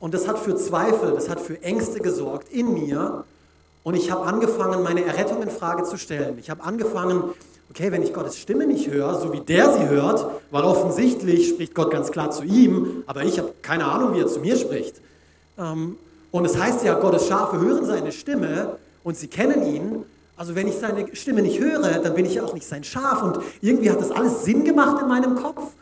[0.00, 3.24] Und das hat für Zweifel, das hat für Ängste gesorgt in mir.
[3.84, 6.38] Und ich habe angefangen, meine Errettung in Frage zu stellen.
[6.38, 7.34] Ich habe angefangen,
[7.76, 11.74] okay, wenn ich Gottes Stimme nicht höre, so wie der sie hört, weil offensichtlich spricht
[11.74, 14.94] Gott ganz klar zu ihm, aber ich habe keine Ahnung, wie er zu mir spricht.
[15.58, 15.96] Ähm,
[16.30, 20.04] und es heißt ja, Gottes Schafe hören seine Stimme und sie kennen ihn.
[20.38, 23.22] Also wenn ich seine Stimme nicht höre, dann bin ich ja auch nicht sein Schaf.
[23.22, 25.74] Und irgendwie hat das alles Sinn gemacht in meinem Kopf.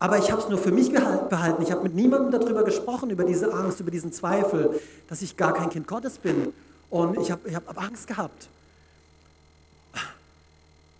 [0.00, 1.62] Aber ich habe es nur für mich behalten.
[1.62, 5.54] Ich habe mit niemandem darüber gesprochen, über diese Angst, über diesen Zweifel, dass ich gar
[5.54, 6.52] kein Kind Gottes bin.
[6.90, 8.48] Und ich habe ich hab Angst gehabt.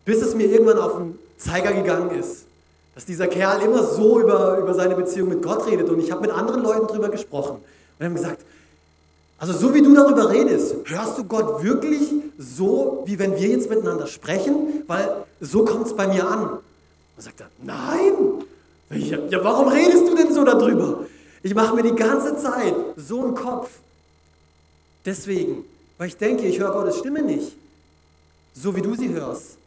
[0.06, 2.46] Bis es mir irgendwann auf den Zeiger gegangen ist,
[2.94, 5.90] dass dieser Kerl immer so über, über seine Beziehung mit Gott redet.
[5.90, 7.58] Und ich habe mit anderen Leuten darüber gesprochen.
[7.98, 8.42] Und haben gesagt,
[9.38, 13.68] also so wie du darüber redest, hörst du Gott wirklich so, wie wenn wir jetzt
[13.68, 14.84] miteinander sprechen?
[14.86, 16.50] Weil so kommt es bei mir an.
[16.50, 18.44] Und sagt er, nein.
[18.90, 21.00] Ja, ja, warum redest du denn so darüber?
[21.42, 23.70] Ich mache mir die ganze Zeit so einen Kopf.
[25.04, 25.64] Deswegen,
[25.98, 27.56] weil ich denke, ich höre Gottes Stimme nicht,
[28.54, 29.58] so wie du sie hörst.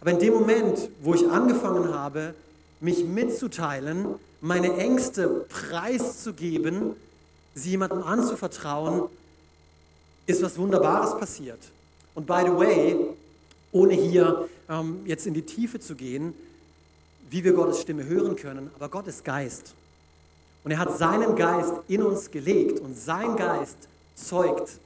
[0.00, 2.34] Aber in dem Moment, wo ich angefangen habe,
[2.80, 4.06] mich mitzuteilen,
[4.40, 6.94] meine Ängste preiszugeben,
[7.54, 9.04] sie jemandem anzuvertrauen,
[10.26, 11.58] ist was Wunderbares passiert.
[12.14, 12.96] Und by the way,
[13.72, 16.34] ohne hier ähm, jetzt in die Tiefe zu gehen,
[17.30, 19.74] wie wir Gottes Stimme hören können, aber Gott ist Geist.
[20.64, 23.76] Und er hat seinen Geist in uns gelegt und sein Geist
[24.14, 24.78] zeugt.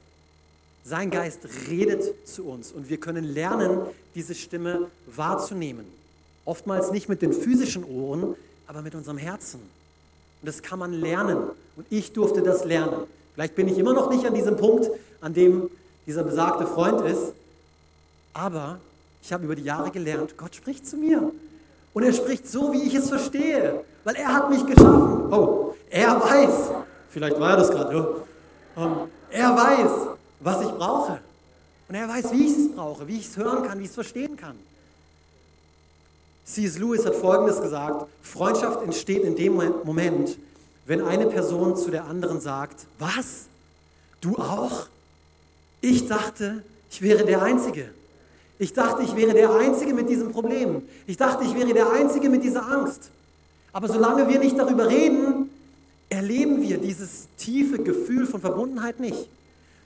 [0.85, 3.81] Sein Geist redet zu uns und wir können lernen,
[4.15, 5.85] diese Stimme wahrzunehmen.
[6.45, 8.35] Oftmals nicht mit den physischen Ohren,
[8.67, 9.61] aber mit unserem Herzen.
[9.61, 11.37] Und das kann man lernen.
[11.77, 13.03] Und ich durfte das lernen.
[13.33, 14.89] Vielleicht bin ich immer noch nicht an diesem Punkt,
[15.21, 15.69] an dem
[16.05, 17.33] dieser besagte Freund ist.
[18.33, 18.79] Aber
[19.21, 21.31] ich habe über die Jahre gelernt, Gott spricht zu mir.
[21.93, 23.85] Und er spricht so, wie ich es verstehe.
[24.03, 25.31] Weil er hat mich geschaffen.
[25.31, 26.71] Oh, er weiß.
[27.09, 28.23] Vielleicht war er das gerade.
[28.75, 30.12] Um, er weiß,
[30.43, 31.19] was ich brauche.
[31.87, 33.95] Und er weiß, wie ich es brauche, wie ich es hören kann, wie ich es
[33.95, 34.55] verstehen kann.
[36.45, 36.77] C.S.
[36.77, 39.53] Lewis hat Folgendes gesagt, Freundschaft entsteht in dem
[39.83, 40.37] Moment,
[40.85, 43.45] wenn eine Person zu der anderen sagt, was?
[44.19, 44.87] Du auch?
[45.81, 47.89] Ich dachte, ich wäre der Einzige.
[48.59, 50.83] Ich dachte, ich wäre der Einzige mit diesem Problem.
[51.07, 53.09] Ich dachte, ich wäre der Einzige mit dieser Angst.
[53.71, 55.49] Aber solange wir nicht darüber reden,
[56.09, 59.27] erleben wir dieses tiefe Gefühl von Verbundenheit nicht.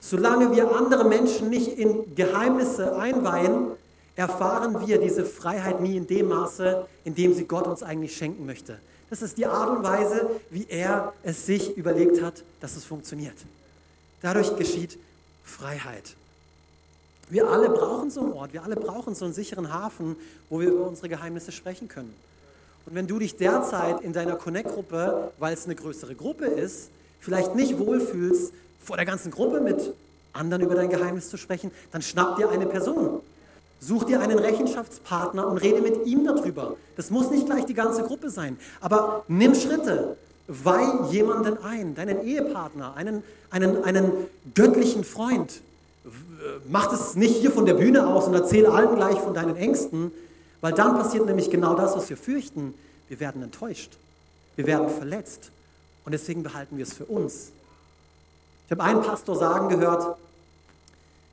[0.00, 3.72] Solange wir andere Menschen nicht in Geheimnisse einweihen,
[4.16, 8.46] erfahren wir diese Freiheit nie in dem Maße, in dem sie Gott uns eigentlich schenken
[8.46, 8.78] möchte.
[9.10, 13.36] Das ist die Art und Weise, wie er es sich überlegt hat, dass es funktioniert.
[14.20, 14.98] Dadurch geschieht
[15.44, 16.14] Freiheit.
[17.30, 20.16] Wir alle brauchen so einen Ort, wir alle brauchen so einen sicheren Hafen,
[20.48, 22.14] wo wir über unsere Geheimnisse sprechen können.
[22.86, 26.88] Und wenn du dich derzeit in deiner Connect-Gruppe, weil es eine größere Gruppe ist,
[27.20, 29.94] vielleicht nicht wohlfühlst, vor der ganzen Gruppe mit
[30.32, 33.20] anderen über dein Geheimnis zu sprechen, dann schnapp dir eine Person,
[33.80, 36.76] Such dir einen Rechenschaftspartner und rede mit ihm darüber.
[36.96, 40.16] Das muss nicht gleich die ganze Gruppe sein, aber nimm Schritte.
[40.48, 44.12] Weih jemanden ein, deinen Ehepartner, einen, einen, einen
[44.54, 45.60] göttlichen Freund.
[46.66, 50.10] Mach es nicht hier von der Bühne aus und erzähl allen gleich von deinen Ängsten,
[50.60, 52.74] weil dann passiert nämlich genau das, was wir fürchten.
[53.08, 53.92] Wir werden enttäuscht.
[54.56, 55.50] Wir werden verletzt.
[56.04, 57.52] Und deswegen behalten wir es für uns.
[58.68, 60.18] Ich habe einen Pastor sagen gehört,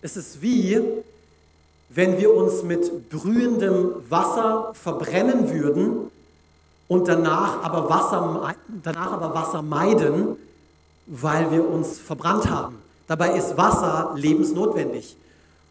[0.01, 0.81] es ist wie,
[1.89, 6.11] wenn wir uns mit brühendem Wasser verbrennen würden
[6.87, 10.37] und danach aber Wasser, danach aber Wasser meiden,
[11.07, 12.77] weil wir uns verbrannt haben.
[13.05, 15.17] Dabei ist Wasser lebensnotwendig.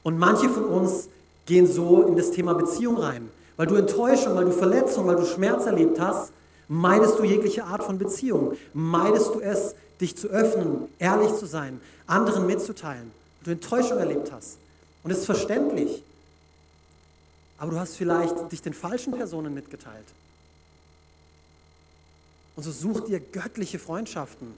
[0.02, 1.08] Und manche von uns
[1.46, 5.24] gehen so in das Thema Beziehung rein, weil du Enttäuschung, weil du Verletzung, weil du
[5.24, 6.30] Schmerz erlebt hast,
[6.68, 8.56] meidest du jegliche Art von Beziehung.
[8.72, 14.32] Meidest du es, dich zu öffnen, ehrlich zu sein, anderen mitzuteilen, weil du Enttäuschung erlebt
[14.32, 14.58] hast.
[15.02, 16.02] Und es ist verständlich.
[17.58, 20.06] Aber du hast vielleicht dich den falschen Personen mitgeteilt.
[22.56, 24.48] Und so such dir göttliche Freundschaften,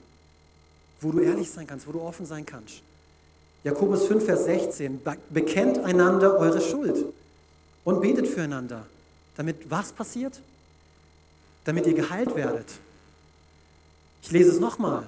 [1.01, 2.81] wo du ehrlich sein kannst, wo du offen sein kannst.
[3.63, 7.05] Jakobus 5, Vers 16, bekennt einander eure Schuld
[7.83, 8.85] und betet füreinander,
[9.35, 10.41] damit was passiert?
[11.67, 12.65] Damit ihr geheilt werdet.
[14.21, 15.03] Ich lese es nochmal.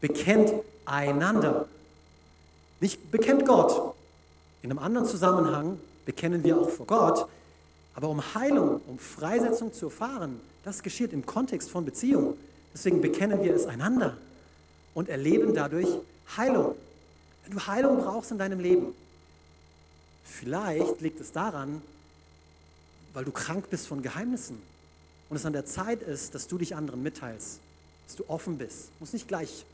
[0.00, 0.52] Bekennt
[0.84, 1.68] einander.
[2.80, 3.94] Nicht bekennt Gott.
[4.62, 7.28] In einem anderen Zusammenhang bekennen wir auch vor Gott.
[7.94, 12.36] Aber um Heilung, um Freisetzung zu erfahren, das geschieht im Kontext von Beziehung.
[12.74, 14.16] Deswegen bekennen wir es einander
[14.94, 15.86] und erleben dadurch
[16.36, 16.74] Heilung.
[17.44, 18.92] Wenn du Heilung brauchst in deinem Leben,
[20.24, 21.82] vielleicht liegt es daran,
[23.12, 24.73] weil du krank bist von Geheimnissen
[25.28, 27.60] und es an der Zeit ist, dass du dich anderen mitteilst,
[28.06, 28.86] dass du offen bist.
[28.86, 29.64] Du musst nicht gleich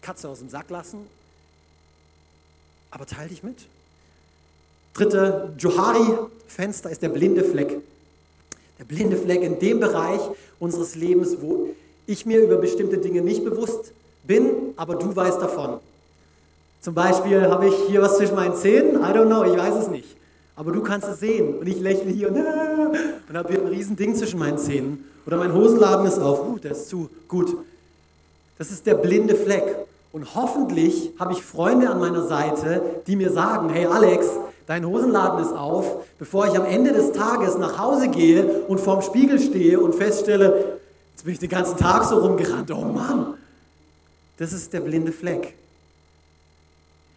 [0.00, 1.06] Katze aus dem Sack lassen,
[2.90, 3.66] aber teil dich mit.
[4.94, 7.78] Dritte Johari-Fenster ist der blinde Fleck.
[8.78, 10.20] Der blinde Fleck in dem Bereich
[10.58, 11.70] unseres Lebens, wo
[12.06, 13.92] ich mir über bestimmte Dinge nicht bewusst
[14.24, 15.80] bin, aber du weißt davon.
[16.80, 19.88] Zum Beispiel habe ich hier was zwischen meinen Zähnen, I don't know, ich weiß es
[19.88, 20.16] nicht.
[20.54, 23.96] Aber du kannst es sehen und ich lächle hier und, und habe hier ein riesen
[23.96, 25.04] Ding zwischen meinen Zähnen.
[25.26, 27.56] Oder mein Hosenladen ist auf, uh, der ist zu, gut.
[28.58, 29.86] Das ist der blinde Fleck.
[30.12, 34.26] Und hoffentlich habe ich Freunde an meiner Seite, die mir sagen, hey Alex,
[34.66, 39.00] dein Hosenladen ist auf, bevor ich am Ende des Tages nach Hause gehe und vorm
[39.00, 40.78] Spiegel stehe und feststelle,
[41.12, 43.34] jetzt bin ich den ganzen Tag so rumgerannt, oh Mann.
[44.36, 45.54] Das ist der blinde Fleck.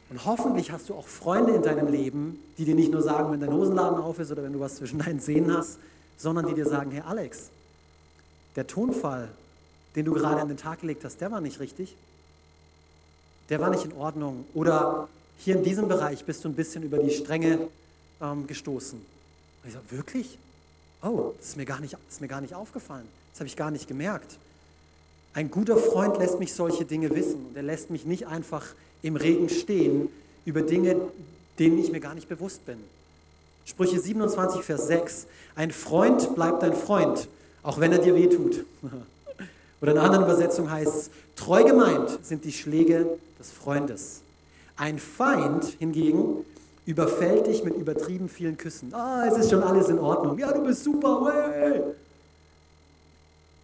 [0.10, 3.40] Und hoffentlich hast du auch Freunde in deinem Leben, die dir nicht nur sagen, wenn
[3.40, 5.80] dein Hosenladen auf ist oder wenn du was zwischen deinen Zähnen hast,
[6.18, 7.50] sondern die dir sagen, hey Alex,
[8.56, 9.30] der Tonfall,
[9.96, 11.96] den du gerade an den Tag gelegt hast, der war nicht richtig
[13.50, 14.46] der war nicht in Ordnung.
[14.54, 17.68] Oder hier in diesem Bereich bist du ein bisschen über die Stränge
[18.22, 19.00] ähm, gestoßen.
[19.00, 20.38] Und ich sage, wirklich?
[21.02, 23.08] Oh, das ist, mir gar nicht, ist mir gar nicht aufgefallen.
[23.32, 24.38] Das habe ich gar nicht gemerkt.
[25.34, 28.66] Ein guter Freund lässt mich solche Dinge wissen und er lässt mich nicht einfach
[29.06, 30.10] im Regen stehen
[30.46, 30.96] über Dinge,
[31.60, 32.78] denen ich mir gar nicht bewusst bin.
[33.66, 35.28] Sprüche 27, Vers 6.
[35.56, 37.28] Ein Freund bleibt ein Freund,
[37.62, 38.66] auch wenn er dir wehtut.
[39.82, 43.08] Oder in einer anderen Übersetzung heißt es, treu gemeint sind die Schläge
[43.40, 44.22] des Freundes.
[44.76, 46.44] Ein Feind hingegen
[46.88, 48.92] überfällt dich mit übertrieben vielen Küssen.
[48.94, 50.40] Ah, es ist schon alles in Ordnung.
[50.40, 51.32] Ja, du bist super.
[51.54, 51.82] Hey.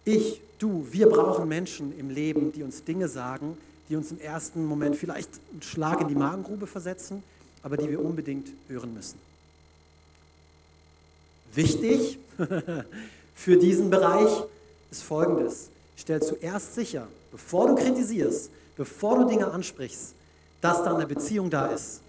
[0.04, 3.56] Ich, du, wir brauchen Menschen im Leben, die uns Dinge sagen,
[3.88, 7.22] die uns im ersten Moment vielleicht einen Schlag in die Magengrube versetzen,
[7.62, 9.18] aber die wir unbedingt hören müssen.
[11.54, 12.18] Wichtig
[13.34, 14.30] für diesen Bereich
[14.90, 15.68] ist Folgendes.
[15.96, 20.14] Stell zuerst sicher, bevor du kritisierst, bevor du Dinge ansprichst,
[20.60, 22.00] dass da eine Beziehung da ist.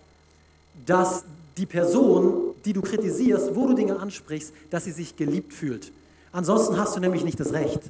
[0.86, 1.24] Dass
[1.58, 5.92] die Person, die du kritisierst, wo du Dinge ansprichst, dass sie sich geliebt fühlt.
[6.32, 7.82] Ansonsten hast du nämlich nicht das Recht,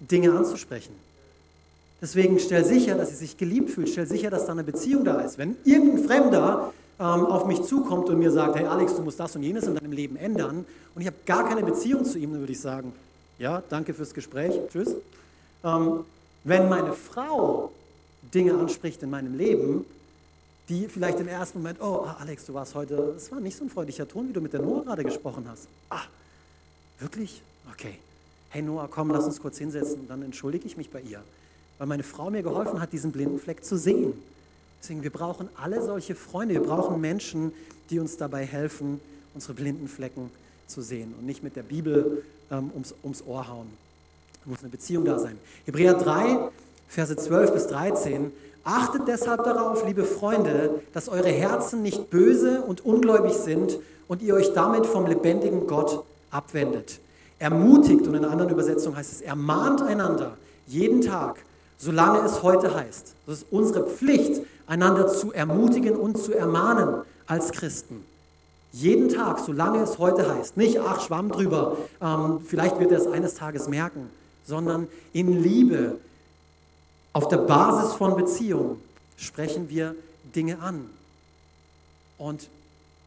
[0.00, 0.94] Dinge anzusprechen.
[2.00, 3.88] Deswegen stell sicher, dass sie sich geliebt fühlt.
[3.88, 5.36] Stell sicher, dass da eine Beziehung da ist.
[5.36, 9.34] Wenn irgendein Fremder ähm, auf mich zukommt und mir sagt, hey Alex, du musst das
[9.36, 12.40] und jenes in deinem Leben ändern und ich habe gar keine Beziehung zu ihm, dann
[12.40, 12.92] würde ich sagen,
[13.38, 14.94] ja, danke fürs Gespräch, tschüss.
[15.64, 16.04] Ähm,
[16.44, 17.72] wenn meine Frau
[18.34, 19.84] Dinge anspricht in meinem Leben,
[20.68, 23.70] die vielleicht im ersten Moment, oh Alex, du warst heute, es war nicht so ein
[23.70, 25.68] freundlicher Ton, wie du mit der Noah gerade gesprochen hast.
[25.88, 26.02] Ah,
[26.98, 27.42] wirklich?
[27.72, 27.98] Okay.
[28.50, 31.22] Hey Noah, komm, lass uns kurz hinsetzen und dann entschuldige ich mich bei ihr,
[31.80, 34.12] weil meine Frau mir geholfen hat, diesen blinden Fleck zu sehen.
[34.82, 37.52] Deswegen, wir brauchen alle solche Freunde, wir brauchen Menschen,
[37.88, 39.00] die uns dabei helfen,
[39.34, 40.30] unsere blinden Flecken
[40.66, 43.66] zu sehen und nicht mit der Bibel ähm, ums, ums Ohr hauen.
[44.44, 45.38] Da muss eine Beziehung da sein.
[45.64, 46.50] Hebräer 3,
[46.86, 48.30] Verse 12 bis 13.
[48.62, 54.34] Achtet deshalb darauf, liebe Freunde, dass eure Herzen nicht böse und ungläubig sind und ihr
[54.34, 57.00] euch damit vom lebendigen Gott abwendet.
[57.38, 61.42] Ermutigt, und in einer anderen Übersetzung heißt es, ermahnt einander jeden Tag,
[61.80, 63.14] solange es heute heißt.
[63.26, 68.04] Das ist unsere Pflicht, einander zu ermutigen und zu ermahnen als Christen.
[68.72, 70.56] Jeden Tag, solange es heute heißt.
[70.56, 74.10] Nicht, ach, schwamm drüber, ähm, vielleicht wird er es eines Tages merken,
[74.44, 75.96] sondern in Liebe,
[77.12, 78.80] auf der Basis von Beziehung
[79.16, 79.96] sprechen wir
[80.36, 80.88] Dinge an
[82.18, 82.48] und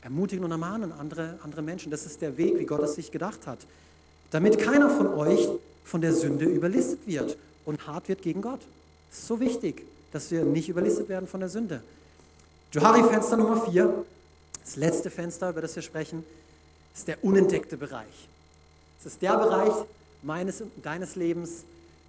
[0.01, 1.91] ermutigen und ermahnen andere, andere Menschen.
[1.91, 3.59] Das ist der Weg, wie Gott es sich gedacht hat.
[4.31, 5.47] Damit keiner von euch
[5.85, 8.61] von der Sünde überlistet wird und hart wird gegen Gott.
[9.11, 11.81] Es ist so wichtig, dass wir nicht überlistet werden von der Sünde.
[12.71, 14.05] Johari Fenster Nummer 4,
[14.63, 16.23] das letzte Fenster, über das wir sprechen.
[16.95, 18.27] ist der unentdeckte Bereich.
[18.99, 19.73] Es ist der Bereich
[20.21, 21.63] meines deines Lebens,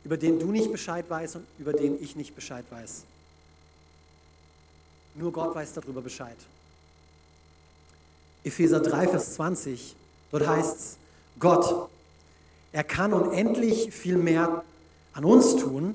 [0.04, 3.04] über den du nicht Bescheid weißt und über den ich nicht Bescheid weiß.
[5.14, 6.36] Nur Gott weiß darüber Bescheid.
[8.42, 9.96] Epheser 3, Vers 20,
[10.30, 10.96] dort heißt es,
[11.38, 11.88] Gott,
[12.72, 14.62] er kann unendlich viel mehr
[15.14, 15.94] an uns tun,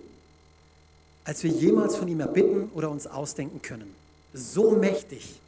[1.24, 3.94] als wir jemals von ihm erbitten oder uns ausdenken können.
[4.34, 5.40] So mächtig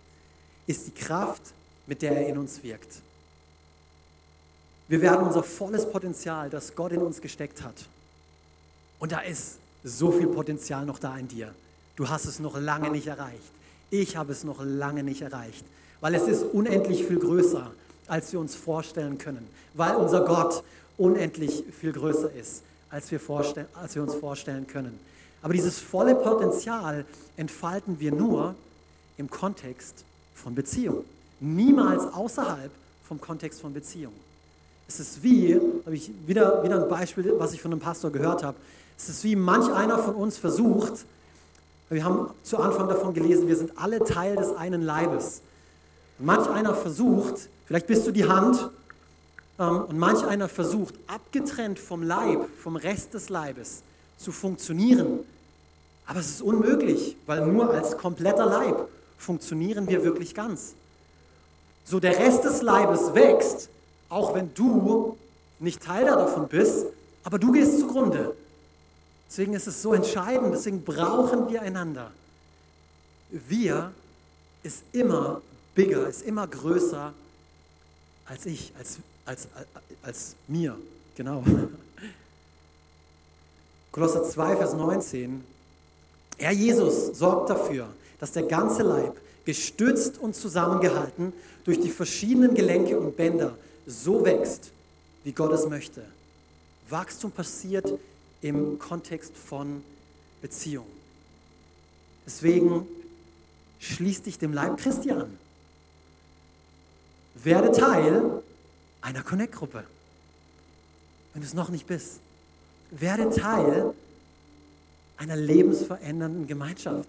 [0.67, 1.41] ist die Kraft,
[1.87, 3.01] mit der er in uns wirkt.
[4.87, 7.75] Wir werden unser volles Potenzial, das Gott in uns gesteckt hat,
[8.99, 11.55] und da ist so viel Potenzial noch da in dir.
[11.95, 13.51] Du hast es noch lange nicht erreicht.
[13.89, 15.65] Ich habe es noch lange nicht erreicht,
[16.01, 17.71] weil es ist unendlich viel größer,
[18.07, 20.63] als wir uns vorstellen können, weil unser Gott
[20.97, 22.61] unendlich viel größer ist,
[22.91, 23.19] als wir,
[23.73, 24.99] als wir uns vorstellen können.
[25.41, 27.05] Aber dieses volle Potenzial
[27.37, 28.53] entfalten wir nur
[29.17, 30.03] im Kontext
[30.35, 31.03] von Beziehung.
[31.39, 32.71] Niemals außerhalb
[33.07, 34.13] vom Kontext von Beziehung.
[34.87, 38.43] Es ist wie, habe ich wieder, wieder ein Beispiel, was ich von einem Pastor gehört
[38.43, 38.57] habe.
[38.97, 41.05] Es ist wie manch einer von uns versucht,
[41.89, 45.41] wir haben zu Anfang davon gelesen, wir sind alle Teil des einen Leibes.
[46.19, 48.69] Manch einer versucht, vielleicht bist du die Hand,
[49.57, 53.83] und manch einer versucht, abgetrennt vom Leib, vom Rest des Leibes,
[54.17, 55.19] zu funktionieren.
[56.05, 58.87] Aber es ist unmöglich, weil nur als kompletter Leib
[59.17, 60.73] funktionieren wir wirklich ganz.
[61.83, 63.69] So der Rest des Leibes wächst,
[64.09, 65.17] auch wenn du
[65.59, 66.87] nicht Teil davon bist,
[67.23, 68.35] aber du gehst zugrunde.
[69.29, 72.11] Deswegen ist es so entscheidend, deswegen brauchen wir einander.
[73.29, 73.93] Wir
[74.63, 75.41] ist immer
[75.73, 77.13] bigger, ist immer größer
[78.25, 79.47] als ich, als, als,
[80.01, 80.77] als, mir.
[81.15, 81.43] Genau.
[83.91, 85.43] Kolosser 2, Vers 19.
[86.37, 87.87] Er, Jesus, sorgt dafür,
[88.19, 89.15] dass der ganze Leib,
[89.45, 93.57] gestützt und zusammengehalten durch die verschiedenen Gelenke und Bänder,
[93.87, 94.71] so wächst,
[95.23, 96.03] wie Gott es möchte.
[96.89, 97.91] Wachstum passiert
[98.41, 99.83] im Kontext von
[100.41, 100.85] Beziehung.
[102.25, 102.87] Deswegen
[103.79, 105.37] schließ dich dem Leib Christi an.
[107.35, 108.43] Werde Teil
[109.01, 109.83] einer Connect-Gruppe,
[111.33, 112.19] wenn du es noch nicht bist.
[112.91, 113.93] Werde Teil
[115.17, 117.07] einer lebensverändernden Gemeinschaft.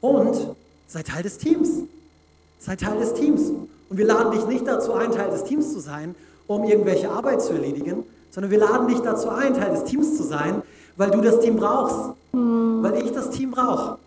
[0.00, 0.56] Und
[0.86, 1.68] sei Teil des Teams.
[2.58, 3.50] Sei Teil des Teams.
[3.88, 6.14] Und wir laden dich nicht dazu ein, Teil des Teams zu sein,
[6.46, 10.22] um irgendwelche Arbeit zu erledigen, sondern wir laden dich dazu ein, Teil des Teams zu
[10.22, 10.62] sein,
[10.96, 13.98] weil du das Team brauchst, weil ich das Team brauche,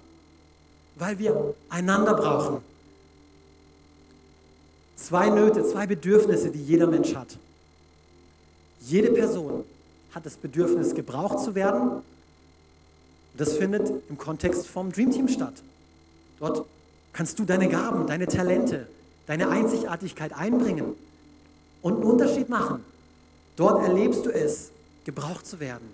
[0.95, 2.57] weil wir einander brauchen.
[5.09, 7.35] Zwei Nöte, zwei Bedürfnisse, die jeder Mensch hat.
[8.81, 9.63] Jede Person
[10.11, 12.03] hat das Bedürfnis, gebraucht zu werden.
[13.35, 15.63] Das findet im Kontext vom Dream Team statt.
[16.39, 16.63] Dort
[17.11, 18.87] kannst du deine Gaben, deine Talente,
[19.25, 20.93] deine Einzigartigkeit einbringen
[21.81, 22.85] und einen Unterschied machen.
[23.55, 24.69] Dort erlebst du es,
[25.05, 25.89] gebraucht zu werden.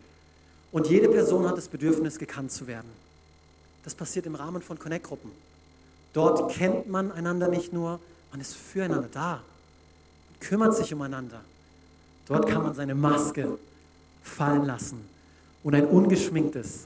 [0.74, 2.90] Und jede Person hat das Bedürfnis, gekannt zu werden.
[3.86, 5.32] Das passiert im Rahmen von Connect-Gruppen.
[6.12, 8.02] Dort kennt man einander nicht nur,
[8.36, 9.42] man ist füreinander da,
[10.42, 11.40] kümmert sich umeinander.
[12.26, 13.58] Dort kann man seine Maske
[14.24, 15.00] fallen lassen
[15.64, 16.86] und ein ungeschminktes,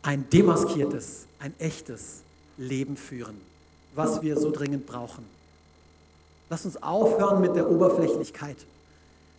[0.00, 2.22] ein demaskiertes, ein echtes
[2.56, 3.38] Leben führen,
[3.94, 5.22] was wir so dringend brauchen.
[6.48, 8.56] Lass uns aufhören mit der Oberflächlichkeit.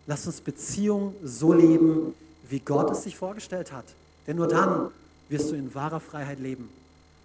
[0.05, 2.13] Lass uns Beziehung so leben,
[2.47, 3.85] wie Gott es sich vorgestellt hat.
[4.27, 4.91] Denn nur dann
[5.27, 6.69] wirst du in wahrer Freiheit leben.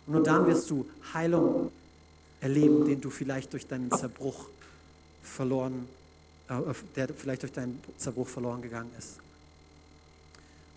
[0.06, 1.70] Und nur dann wirst du Heilung
[2.40, 4.48] erleben, den du vielleicht durch deinen Zerbruch
[5.22, 5.88] verloren,
[6.48, 6.54] äh,
[6.96, 9.18] der vielleicht durch deinen Zerbruch verloren gegangen ist.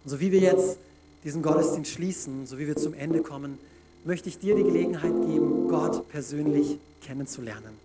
[0.04, 0.78] Und so wie wir jetzt
[1.24, 3.58] diesen Gottesdienst schließen, so wie wir zum Ende kommen,
[4.04, 7.78] möchte ich dir die Gelegenheit geben, Gott persönlich kennenzulernen.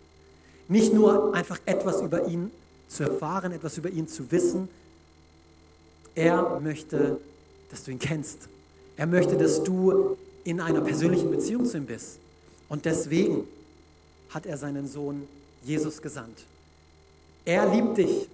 [0.68, 2.50] Nicht nur einfach etwas über ihn
[2.88, 4.68] zu erfahren, etwas über ihn zu wissen.
[6.14, 7.18] Er möchte,
[7.70, 8.48] dass du ihn kennst.
[8.96, 12.18] Er möchte, dass du in einer persönlichen Beziehung zu ihm bist.
[12.68, 13.44] Und deswegen
[14.36, 15.26] hat er seinen Sohn
[15.64, 16.44] Jesus gesandt.
[17.44, 18.28] Er liebt dich.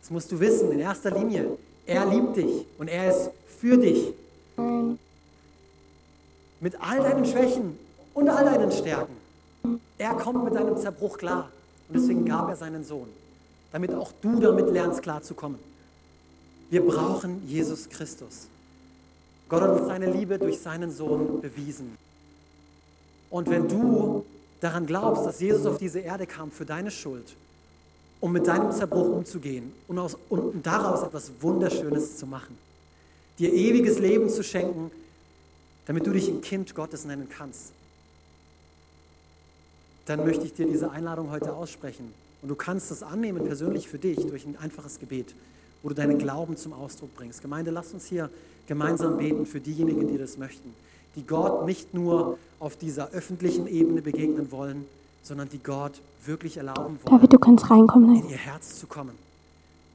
[0.00, 1.58] Das musst du wissen, in erster Linie.
[1.84, 4.12] Er liebt dich und er ist für dich.
[6.60, 7.76] Mit all deinen Schwächen
[8.14, 9.16] und all deinen Stärken.
[9.98, 11.50] Er kommt mit deinem Zerbruch klar.
[11.88, 13.08] Und deswegen gab er seinen Sohn
[13.76, 15.58] damit auch du damit lernst, klarzukommen.
[16.70, 18.48] Wir brauchen Jesus Christus.
[19.50, 21.96] Gott hat uns seine Liebe durch seinen Sohn bewiesen.
[23.28, 24.24] Und wenn du
[24.66, 27.36] daran glaubst, dass Jesus auf diese Erde kam für deine Schuld,
[28.20, 32.58] um mit deinem Zerbruch umzugehen und, aus, und daraus etwas Wunderschönes zu machen,
[33.38, 34.90] dir ewiges Leben zu schenken,
[35.86, 37.72] damit du dich ein Kind Gottes nennen kannst,
[40.06, 42.12] dann möchte ich dir diese Einladung heute aussprechen.
[42.42, 45.34] Und du kannst das annehmen persönlich für dich durch ein einfaches Gebet,
[45.82, 47.40] wo du deinen Glauben zum Ausdruck bringst.
[47.40, 48.30] Gemeinde, lass uns hier
[48.66, 50.74] gemeinsam beten für diejenigen, die das möchten,
[51.16, 54.84] die Gott nicht nur auf dieser öffentlichen Ebene begegnen wollen,
[55.22, 58.22] sondern die Gott wirklich erlauben wollen, David, du kannst reinkommen.
[58.22, 59.12] in ihr Herz zu kommen,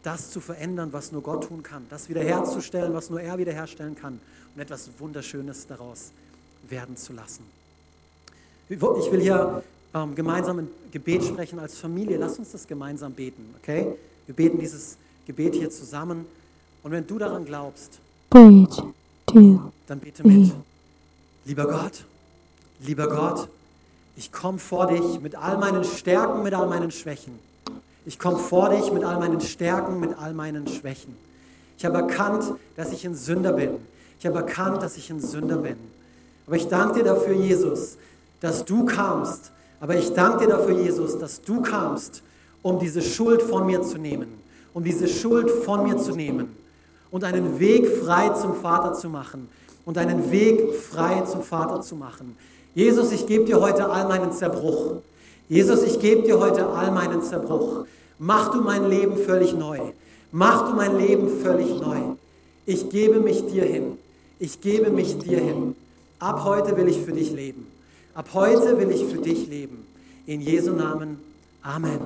[0.03, 4.19] das zu verändern, was nur Gott tun kann, das wiederherzustellen, was nur er wiederherstellen kann
[4.55, 6.11] und etwas Wunderschönes daraus
[6.67, 7.43] werden zu lassen.
[8.67, 9.63] Ich will hier
[9.93, 12.17] ähm, gemeinsam ein Gebet sprechen als Familie.
[12.17, 13.95] Lass uns das gemeinsam beten, okay?
[14.25, 16.25] Wir beten dieses Gebet hier zusammen.
[16.83, 17.99] Und wenn du daran glaubst,
[18.29, 18.65] Three,
[19.25, 20.53] two, dann bete mit.
[21.43, 22.05] Lieber Gott,
[22.81, 23.49] lieber Gott,
[24.15, 27.39] ich komme vor dich mit all meinen Stärken, mit all meinen Schwächen.
[28.05, 31.15] Ich komme vor dich mit all meinen Stärken, mit all meinen Schwächen.
[31.77, 32.43] Ich habe erkannt,
[32.75, 33.71] dass ich ein Sünder bin.
[34.19, 35.77] Ich habe erkannt, dass ich ein Sünder bin.
[36.45, 37.97] Aber ich danke dir dafür, Jesus,
[38.39, 39.51] dass du kamst.
[39.79, 42.21] Aber ich danke dir dafür, Jesus, dass du kamst,
[42.61, 44.27] um diese Schuld von mir zu nehmen.
[44.73, 46.55] Um diese Schuld von mir zu nehmen.
[47.09, 49.49] Und einen Weg frei zum Vater zu machen.
[49.85, 52.37] Und einen Weg frei zum Vater zu machen.
[52.73, 55.01] Jesus, ich gebe dir heute all meinen Zerbruch.
[55.49, 57.85] Jesus, ich gebe dir heute all meinen Zerbruch.
[58.19, 59.79] Mach du mein Leben völlig neu.
[60.31, 62.15] Mach du mein Leben völlig neu.
[62.65, 63.97] Ich gebe mich dir hin.
[64.39, 65.75] Ich gebe mich dir hin.
[66.19, 67.67] Ab heute will ich für dich leben.
[68.13, 69.85] Ab heute will ich für dich leben.
[70.25, 71.19] In Jesu Namen.
[71.63, 71.99] Amen.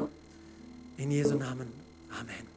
[0.97, 1.67] In Jesu Namen.
[2.19, 2.55] Amen.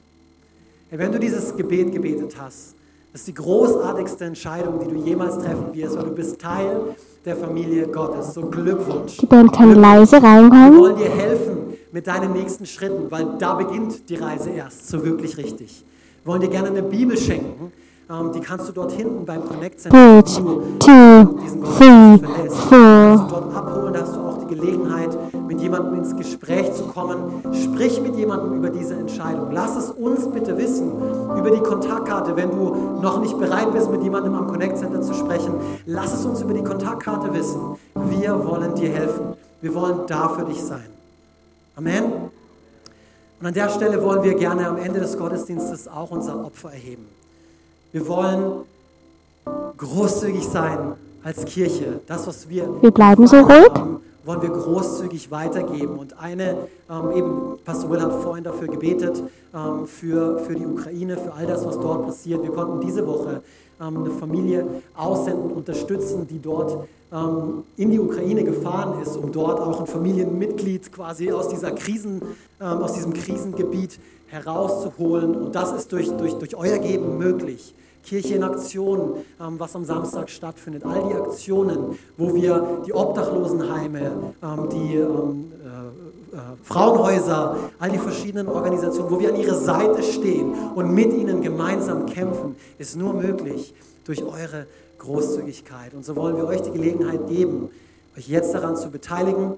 [0.90, 2.74] Wenn du dieses Gebet gebetet hast,
[3.12, 6.94] das ist die großartigste Entscheidung, die du jemals treffen wirst, weil du bist Teil
[7.24, 8.34] der Familie Gottes.
[8.34, 9.16] So Glückwunsch.
[9.16, 10.78] Die Band kann leise Wir reinkommen.
[10.78, 11.58] wollen dir helfen
[11.90, 15.84] mit deinen nächsten Schritten, weil da beginnt die Reise erst so wirklich richtig.
[16.24, 17.72] Wir wollen dir gerne eine Bibel schenken.
[18.10, 22.70] Ähm, die kannst du dort hinten beim Connect Center, du two, diesen three, four.
[22.70, 23.92] kannst du dort abholen.
[23.92, 27.42] Da hast du auch Gelegenheit, mit jemandem ins Gespräch zu kommen.
[27.52, 29.52] Sprich mit jemandem über diese Entscheidung.
[29.52, 30.90] Lass es uns bitte wissen
[31.38, 35.14] über die Kontaktkarte, wenn du noch nicht bereit bist, mit jemandem am Connect Center zu
[35.14, 35.54] sprechen.
[35.86, 37.60] Lass es uns über die Kontaktkarte wissen.
[37.94, 39.34] Wir wollen dir helfen.
[39.60, 40.86] Wir wollen da für dich sein.
[41.76, 42.04] Amen.
[43.40, 47.06] Und an der Stelle wollen wir gerne am Ende des Gottesdienstes auch unser Opfer erheben.
[47.92, 48.64] Wir wollen
[49.76, 52.00] großzügig sein als Kirche.
[52.06, 53.70] Das, was wir, Wir bleiben so ruhig.
[53.74, 55.98] haben, wollen wir großzügig weitergeben.
[55.98, 59.22] Und eine, ähm, eben, Pastor Will hat vorhin dafür gebetet,
[59.54, 62.42] ähm, für, für die Ukraine, für all das, was dort passiert.
[62.42, 63.42] Wir konnten diese Woche
[63.80, 69.60] ähm, eine Familie aussenden, unterstützen, die dort ähm, in die Ukraine gefahren ist, um dort
[69.60, 72.20] auch ein Familienmitglied quasi aus, dieser Krisen,
[72.60, 75.34] ähm, aus diesem Krisengebiet herauszuholen.
[75.34, 77.74] Und das ist durch, durch, durch euer Geben möglich.
[78.08, 80.82] Kirche in Aktion, ähm, was am Samstag stattfindet.
[80.86, 87.98] All die Aktionen, wo wir die Obdachlosenheime, ähm, die ähm, äh, äh, Frauenhäuser, all die
[87.98, 93.12] verschiedenen Organisationen, wo wir an ihrer Seite stehen und mit ihnen gemeinsam kämpfen, ist nur
[93.12, 94.66] möglich durch eure
[94.98, 95.92] Großzügigkeit.
[95.92, 97.68] Und so wollen wir euch die Gelegenheit geben,
[98.16, 99.50] euch jetzt daran zu beteiligen.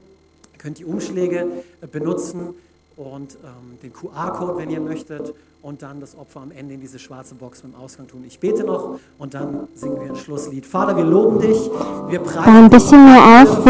[0.52, 1.46] Ihr könnt die Umschläge
[1.80, 2.54] äh, benutzen
[2.96, 3.38] und
[3.82, 5.32] den QR-Code, wenn ihr möchtet,
[5.62, 8.24] und dann das Opfer am Ende in diese schwarze Box beim Ausgang tun.
[8.26, 10.64] Ich bete noch und dann singen wir ein Schlusslied.
[10.64, 11.70] Vater, wir loben dich,
[12.08, 13.64] wir preisen ein bisschen mehr auf.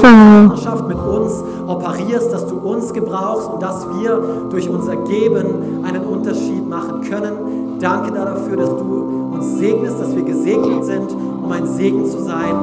[0.00, 1.32] Partnerschaft mit uns
[1.66, 7.78] operierst, dass du uns gebrauchst und dass wir durch unser Geben einen Unterschied machen können.
[7.80, 12.52] Danke dafür, dass du uns segnest, dass wir gesegnet sind, um ein Segen zu sein.